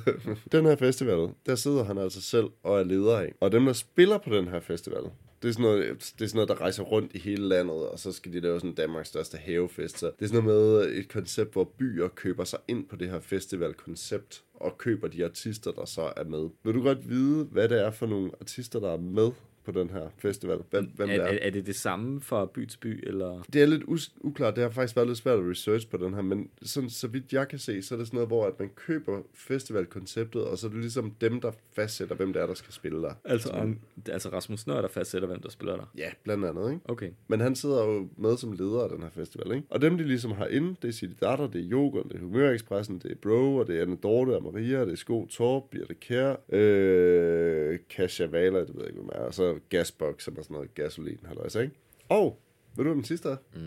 [0.52, 3.34] den her festival, der sidder han altså selv og er leder af.
[3.40, 5.02] Og dem, der spiller på den her festival,
[5.42, 8.00] det er, sådan noget, det er sådan noget, der rejser rundt i hele landet, og
[8.00, 10.00] så skal de lave sådan Danmarks største havefest.
[10.00, 13.10] Så det er sådan noget med et koncept, hvor byer køber sig ind på det
[13.10, 16.50] her festivalkoncept, og køber de artister, der så er med.
[16.64, 19.32] Vil du godt vide, hvad det er for nogle artister, der er med
[19.66, 20.58] på den her festival?
[20.70, 21.50] Hvem, hvem er, det er, er?
[21.50, 23.42] det det samme fra by til by, eller...
[23.54, 23.84] Det er lidt
[24.22, 24.56] uklart.
[24.56, 27.34] Det har faktisk været lidt svært at research på den her, men sådan, så vidt
[27.34, 30.68] jeg kan se, så er det sådan noget, hvor at man køber festivalkonceptet, og så
[30.68, 33.14] er det ligesom dem, der fastsætter, hvem det er, der skal spille der.
[33.26, 35.92] Altså, om, altså Rasmus Nør, der fastsætter, hvem der spiller der.
[35.98, 36.82] Ja, blandt andet, ikke?
[36.86, 37.10] Okay.
[37.28, 39.68] Men han sidder jo med som leder af den her festival, ikke?
[39.70, 42.20] Og dem, de ligesom har inde, det er City Datter, det er Yoga, det er
[42.20, 45.64] Humørekspressen, det er Bro, og det er Anne Dorte og Maria, det er Sko Torp,
[45.72, 50.38] Birte Kjær, øh, Kasia Vala, det ved jeg ikke, hvem er, og så Gasbox, som
[50.38, 51.76] er sådan noget gasolin, halløjsa, ikke?
[52.10, 52.42] Og,
[52.76, 53.38] ved du, hvad den sidste er?
[53.54, 53.62] Mm,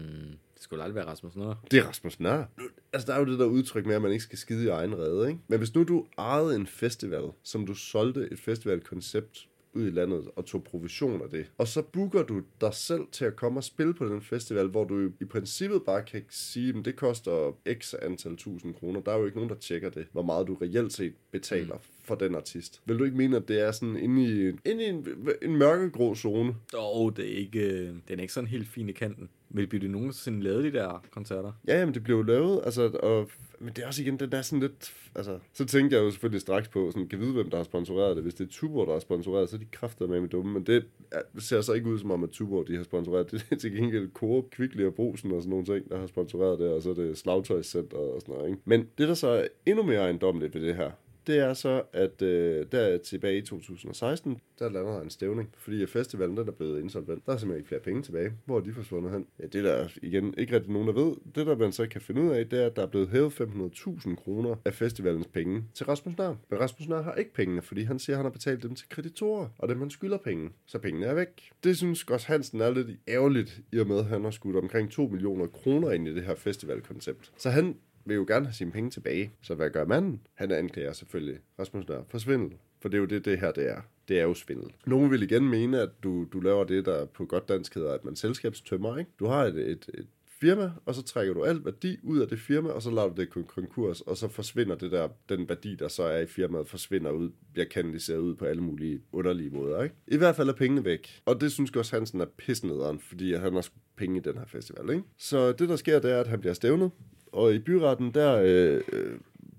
[0.54, 1.54] det skulle aldrig være Rasmus Nør.
[1.70, 2.44] Det er Rasmus Nør.
[2.92, 4.98] Altså, der er jo det der udtryk med, at man ikke skal skide i egen
[4.98, 5.40] rede, ikke?
[5.48, 9.48] Men hvis nu du ejede en festival, som du solgte et festivalkoncept
[9.78, 11.46] ud i landet og tog provision af det.
[11.58, 14.84] Og så booker du dig selv til at komme og spille på den festival, hvor
[14.84, 19.00] du i princippet bare kan sige, at det koster x antal tusind kroner.
[19.00, 21.80] Der er jo ikke nogen, der tjekker det, hvor meget du reelt set betaler mm.
[22.02, 22.80] for den artist.
[22.84, 25.06] Vil du ikke mene, at det er sådan inde i, inde i en,
[25.42, 26.54] en mørkegrå zone?
[26.74, 29.28] Og det er ikke, øh, den er ikke sådan helt fin i kanten.
[29.50, 31.52] Vil blive det nogensinde lavet, de der koncerter?
[31.68, 34.42] Ja, jamen det blev jo lavet, altså, og, men det er også igen, den er
[34.42, 37.56] sådan lidt, altså, så tænkte jeg jo selvfølgelig straks på, sådan, kan vide, hvem der
[37.56, 38.24] har sponsoreret det.
[38.24, 40.66] Hvis det er Tuborg, der har sponsoreret, så er de kræfter med med dumme, men
[40.66, 43.30] det er, ser så ikke ud som om, at Tuborg, de har sponsoreret.
[43.30, 46.58] Det er til gengæld Coop, Kvickly og Brosen og sådan nogle ting, der har sponsoreret
[46.58, 48.62] det, og så er det Slagtøjscenter og sådan noget, ikke?
[48.64, 50.90] Men det, der så er endnu mere ejendommeligt ved det her,
[51.28, 55.86] det er så, at øh, der tilbage i 2016, der lander der en stævning, fordi
[55.86, 57.26] festivalen den er blevet insolvent.
[57.26, 58.32] Der er simpelthen ikke flere penge tilbage.
[58.44, 59.26] Hvor er de forsvundet hen?
[59.40, 61.16] Ja, det der igen ikke rigtig nogen, der ved.
[61.34, 63.40] Det der man så kan finde ud af, det er, at der er blevet hævet
[63.40, 66.34] 500.000 kroner af festivalens penge til Rasmus Nør.
[66.50, 68.88] Men Rasmus Nør har ikke pengene, fordi han siger, at han har betalt dem til
[68.88, 70.50] kreditorer, og dem han skylder penge.
[70.66, 71.50] Så pengene er væk.
[71.64, 74.90] Det synes Gos Hansen er lidt ærgerligt, i og med, at han har skudt omkring
[74.90, 77.32] 2 millioner kroner ind i det her festivalkoncept.
[77.36, 77.76] Så han
[78.08, 79.32] vil jo gerne have sine penge tilbage.
[79.42, 80.20] Så hvad gør manden?
[80.34, 82.52] Han anklager selvfølgelig Rasmus Nør for svindel.
[82.80, 83.80] For det er jo det, det her det er.
[84.08, 84.72] Det er jo svindel.
[84.86, 88.04] Nogle vil igen mene, at du, du laver det, der på godt dansk hedder, at
[88.04, 88.98] man selskabstømmer.
[88.98, 89.10] Ikke?
[89.18, 90.06] Du har et, et, et
[90.40, 93.20] firma, og så trækker du alt værdi ud af det firma, og så lader du
[93.20, 97.10] det konkurs, og så forsvinder det der, den værdi, der så er i firmaet, forsvinder
[97.10, 99.82] ud, bliver kanaliseret ud på alle mulige underlige måder.
[99.82, 99.94] Ikke?
[100.06, 101.22] I hvert fald er pengene væk.
[101.26, 104.90] Og det synes også Hansen er pissnederen, fordi han har penge i den her festival.
[104.90, 105.02] Ikke?
[105.18, 106.90] Så det, der sker, det er, at han bliver stævnet,
[107.32, 108.80] og i byretten, der øh,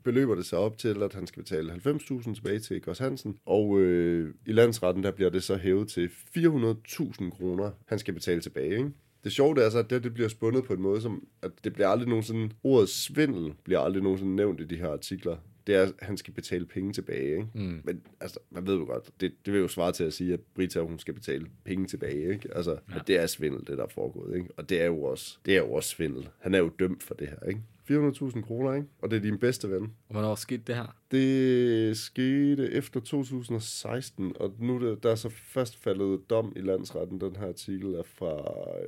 [0.04, 3.38] beløber det sig op til, at han skal betale 90.000 tilbage til Gos Hansen.
[3.46, 8.42] Og øh, i landsretten, der bliver det så hævet til 400.000 kroner, han skal betale
[8.42, 8.78] tilbage.
[8.78, 8.92] Ikke?
[9.24, 11.52] Det sjove det er så, at det, det bliver spundet på en måde, som at
[11.64, 15.38] det bliver aldrig nogensinde, ordet svindel bliver aldrig nogensinde nævnt i de her artikler.
[15.70, 17.32] Det er, at han skal betale penge tilbage.
[17.32, 17.48] Ikke?
[17.54, 17.82] Mm.
[17.84, 20.40] Men altså, man ved jo godt, det, det vil jo svare til at sige, at
[20.56, 22.34] Brita, hun skal betale penge tilbage.
[22.34, 22.50] Ikke?
[22.56, 23.00] Altså, ja.
[23.08, 24.38] det er svindel, det der er foregået.
[24.38, 24.50] Ikke?
[24.58, 26.30] Og det er, jo også, det er jo også svindel.
[26.40, 27.48] Han er jo dømt for det her.
[27.48, 27.62] Ikke?
[27.92, 28.88] 400.000 kroner, ikke?
[29.02, 29.84] Og det er din bedste ven.
[29.84, 30.96] Og hvornår skete det her?
[31.12, 36.62] Det skete efter 2016, og nu er det, der er så først faldet dom i
[36.62, 37.22] landsretten.
[37.22, 38.36] Den her artikel er fra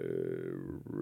[0.03, 0.53] øh,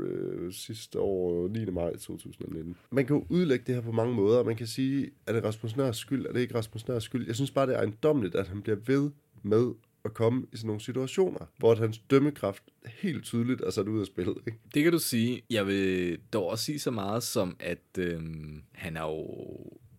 [0.02, 1.66] øh, sidste år, 9.
[1.66, 2.76] maj 2019.
[2.92, 4.44] Man kan jo udlægge det her på mange måder.
[4.44, 6.26] Man kan sige, er det Rasmus Nørs skyld?
[6.26, 7.28] Er det ikke Rasmus Nørs skyld?
[7.28, 9.12] Jeg synes bare, det er ejendommeligt, at han bliver ved
[9.44, 9.74] med
[10.06, 14.06] at komme i sådan nogle situationer, hvor hans dømmekraft helt tydeligt er sat ud af
[14.06, 14.38] spillet.
[14.48, 14.60] Ikke?
[14.74, 15.42] Det kan du sige.
[15.50, 19.26] Jeg vil dog også sige så meget som, at øhm, han har jo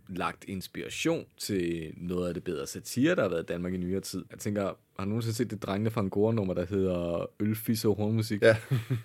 [0.09, 4.01] lagt inspiration til noget af det bedre satire, der har været i Danmark i nyere
[4.01, 4.24] tid.
[4.30, 4.62] Jeg tænker,
[4.98, 8.42] har du nogensinde set det drengene fra en nummer der hedder Ølfisse og hornmusik?
[8.42, 8.57] Ja.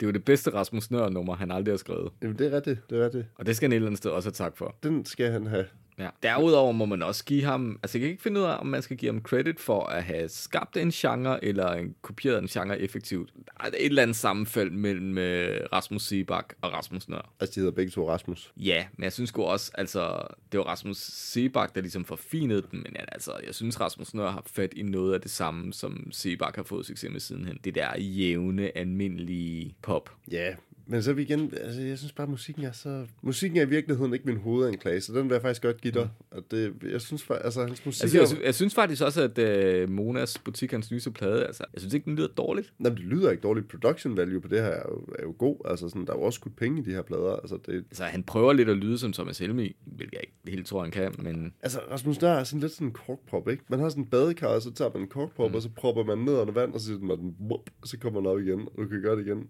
[0.00, 2.12] det er jo det bedste Rasmus Nør-nummer, han aldrig har skrevet.
[2.22, 3.26] Jamen, det er rigtigt, det er rigtigt.
[3.34, 4.76] Og det skal han et eller andet sted også have tak for.
[4.82, 5.64] Den skal han have.
[5.98, 6.08] Ja.
[6.22, 8.82] Derudover må man også give ham, altså jeg kan ikke finde ud af, om man
[8.82, 12.80] skal give ham credit for at have skabt en genre, eller en kopieret en genre
[12.80, 13.32] effektivt.
[13.34, 17.32] Der er et eller andet sammenfald mellem uh, Rasmus Sebak og Rasmus Nør.
[17.40, 18.52] Altså de hedder begge to Rasmus.
[18.56, 20.20] Ja, men jeg synes også, altså
[20.52, 24.42] det var Rasmus Sebak, der ligesom forfinede den, men altså jeg synes Rasmus Nør har
[24.46, 27.58] fat i noget af det samme, som Sebak har fået succes med sidenhen.
[27.64, 30.10] Det der jævne, almindelige pop.
[30.30, 30.54] Ja,
[30.86, 33.06] men så er vi igen, altså jeg synes bare, at musikken er så...
[33.22, 36.04] Musikken er i virkeligheden ikke min hovedanklage, så den vil jeg faktisk godt give dig.
[36.04, 36.36] Mm.
[36.36, 38.02] Og det, jeg synes faktisk, altså hans musik...
[38.02, 41.64] Altså, jeg, synes, jeg synes faktisk også, at uh, Monas butik, hans nyeste plade, altså,
[41.72, 42.72] jeg synes ikke, den lyder dårligt.
[42.78, 43.68] Nej, det lyder ikke dårligt.
[43.68, 45.56] Production value på det her er jo, er jo god.
[45.64, 47.36] Altså, sådan, der er jo også skudt penge i de her plader.
[47.36, 47.74] Altså, det...
[47.74, 50.90] altså, han prøver lidt at lyde som Thomas Helmi, hvilket jeg ikke helt tror, han
[50.90, 51.52] kan, men...
[51.62, 53.62] Altså, Rasmus, der er sådan lidt sådan en korkpop, ikke?
[53.68, 55.54] Man har sådan en badekar, og så tager man en korkpop, mm.
[55.56, 58.20] og så propper man ned under vand, og så siger man den, og så kommer
[58.20, 59.48] den op igen, og du kan gøre det igen,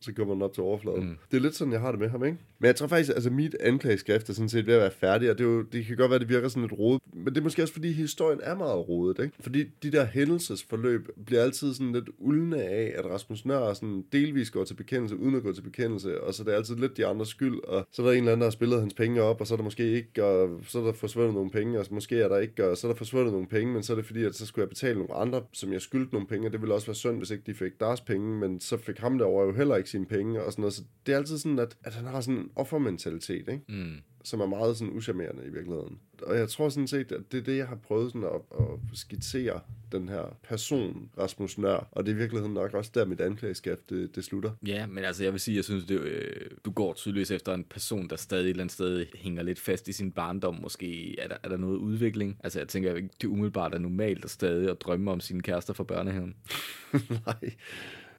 [0.00, 1.08] så kommer den op til overfladen.
[1.08, 1.16] Mm.
[1.30, 2.38] Det er lidt sådan, jeg har det med ham, ikke?
[2.58, 5.38] Men jeg tror faktisk, altså mit anklageskrift er sådan set ved at være færdig, og
[5.38, 7.42] det, er jo, det kan godt være, det virker sådan lidt rodet, men det er
[7.42, 9.36] måske også, fordi historien er meget rodet, ikke?
[9.40, 14.50] Fordi de der hændelsesforløb bliver altid sådan lidt uldne af, at Rasmus Nør sådan delvis
[14.50, 17.06] går til bekendelse, uden at gå til bekendelse, og så er det altid lidt de
[17.06, 19.40] andres skyld, og så er der en eller anden, der har spillet hans penge op,
[19.40, 22.20] og så er der måske ikke, og så er der forsvundet nogle penge, og måske
[22.20, 24.24] er der ikke, og så er der forsvundet nogle penge, men så er det fordi,
[24.24, 26.74] at så skulle jeg betale nogle andre, som jeg skyldte nogle penge, og det ville
[26.74, 29.52] også være synd, hvis ikke de fik deres penge, men så fik ham derovre jo
[29.52, 32.04] heller ikke sine penge, og sådan noget, så det er altid sådan, at, at han
[32.04, 33.60] har sådan en offermentalitet, ikke?
[33.68, 33.94] Mm.
[34.24, 35.98] som er meget sådan uschammerende i virkeligheden.
[36.22, 38.66] Og jeg tror sådan set, at det er det, jeg har prøvet sådan at, at
[38.92, 39.60] skitsere
[39.92, 43.78] den her person, Rasmus Nør, og det er i virkeligheden nok også der, mit anklageskab,
[43.88, 44.50] det, det slutter.
[44.66, 47.64] Ja, men altså jeg vil sige, jeg synes, det, øh, du går tydeligvis efter en
[47.64, 50.58] person, der stadig et eller andet sted hænger lidt fast i sin barndom.
[50.62, 52.36] Måske er der, er der noget udvikling.
[52.44, 55.74] Altså jeg tænker det er umiddelbart er normalt at stadig at drømme om sine kærester
[55.74, 56.34] fra børnehaven.
[57.26, 57.50] Nej,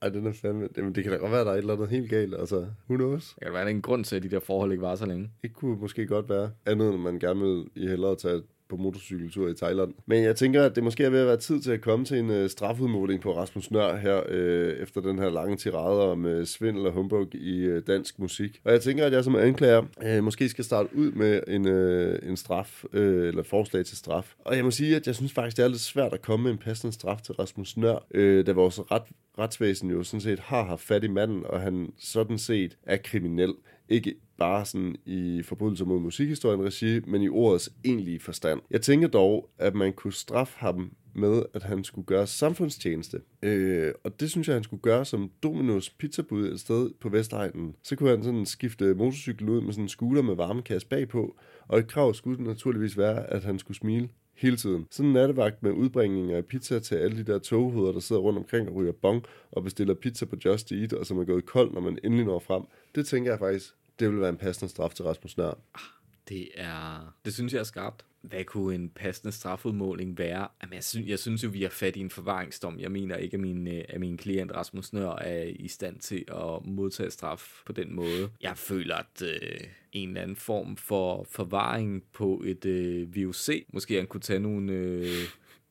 [0.01, 0.69] ej, den er fandme...
[0.77, 2.35] Jamen, det kan da godt være, der er et eller andet helt galt.
[2.35, 3.33] Altså, who knows?
[3.33, 4.95] Det kan være, at der er en grund til, at de der forhold ikke var
[4.95, 5.31] så længe.
[5.41, 6.51] Det kunne måske godt være.
[6.65, 8.41] Andet end man gerne vil i hellere tage
[8.71, 9.93] på motorcykeltur i Thailand.
[10.05, 12.17] Men jeg tænker, at det måske er ved at være tid til at komme til
[12.17, 16.45] en øh, strafudmåling på Rasmus Nør her, øh, efter den her lange tirade om øh,
[16.45, 18.59] svindel og humbug i øh, dansk musik.
[18.63, 22.19] Og jeg tænker, at jeg som anklager øh, måske skal starte ud med en, øh,
[22.29, 24.33] en straf, øh, eller forslag til straf.
[24.39, 26.51] Og jeg må sige, at jeg synes faktisk, det er lidt svært at komme med
[26.51, 29.03] en passende straf til Rasmus Nør, øh, da vores ret,
[29.39, 33.53] retsvæsen jo sådan set har haft fat i manden, og han sådan set er kriminel.
[33.89, 38.61] Ikke bare sådan i forbrydelser mod musikhistorien regi, men i ordets egentlige forstand.
[38.71, 43.21] Jeg tænker dog, at man kunne straffe ham med, at han skulle gøre samfundstjeneste.
[43.43, 47.75] Øh, og det synes jeg, han skulle gøre som Dominos pizzabud et sted på Vestegnen.
[47.83, 51.35] Så kunne han sådan skifte motorcykel ud med sådan en scooter med varmekasse bagpå,
[51.67, 54.87] og et krav skulle naturligvis være, at han skulle smile hele tiden.
[54.91, 58.39] Sådan en nattevagt med udbringning af pizza til alle de der toghoveder, der sidder rundt
[58.39, 61.73] omkring og ryger bong og bestiller pizza på Just Eat, og som er gået kold,
[61.73, 62.63] når man endelig når frem.
[62.95, 65.53] Det tænker jeg faktisk, det vil være en passende straf til Rasmus Nør.
[66.29, 68.05] Det er, det synes jeg er skarpt.
[68.21, 70.47] Hvad kunne en passende strafudmåling være?
[70.61, 72.79] Jamen, jeg, synes, jeg synes jo, vi har fat i en forvaringsdom.
[72.79, 76.25] Jeg mener ikke, at min, øh, at min klient Rasmus Nør er i stand til
[76.27, 78.29] at modtage straf på den måde.
[78.41, 79.59] Jeg føler, at øh,
[79.91, 84.73] en eller anden form for forvaring på et øh, VUC, måske han kunne tage nogle...
[84.73, 85.07] Øh,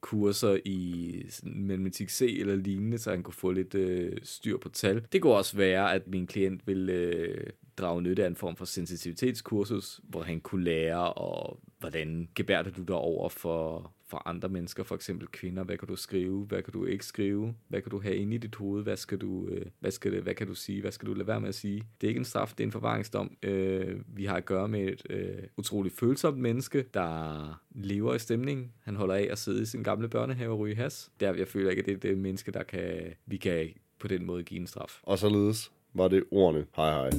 [0.00, 5.06] kurser i matematik C eller lignende, så han kunne få lidt øh, styr på tal.
[5.12, 7.46] Det kunne også være, at min klient vil øh,
[7.80, 12.82] drage nytte af en form for sensitivitetskursus, hvor han kunne lære, og hvordan gebærder du
[12.82, 15.64] dig over for, for andre mennesker, for eksempel kvinder.
[15.64, 16.44] Hvad kan du skrive?
[16.44, 17.54] Hvad kan du ikke skrive?
[17.68, 18.82] Hvad kan du have inde i dit hoved?
[18.82, 20.80] Hvad, skal du, øh, hvad, skal det, hvad kan du sige?
[20.80, 21.82] Hvad skal du lade være med at sige?
[22.00, 23.36] Det er ikke en straf, det er en forvaringsdom.
[23.42, 28.72] Øh, vi har at gøre med et øh, utroligt følsomt menneske, der lever i stemningen.
[28.82, 31.10] Han holder af at sidde i sin gamle børnehave og ryge has.
[31.20, 33.68] Der, jeg føler ikke, at det er det menneske, der kan, vi kan
[33.98, 35.00] på den måde give en straf.
[35.02, 36.66] Og således var det ordene.
[36.76, 37.10] Hej hej.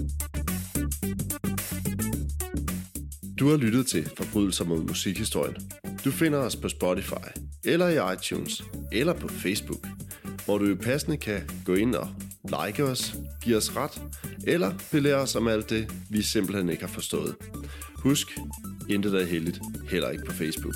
[3.39, 5.55] Du har lyttet til Forbrydelser mod musikhistorien.
[6.05, 7.27] Du finder os på Spotify,
[7.65, 9.87] eller i iTunes, eller på Facebook,
[10.45, 12.07] hvor du passende kan gå ind og
[12.43, 14.01] like os, give os ret,
[14.47, 17.35] eller belære os om alt det, vi simpelthen ikke har forstået.
[17.95, 18.39] Husk,
[18.89, 20.75] intet er heldigt, heller ikke på Facebook.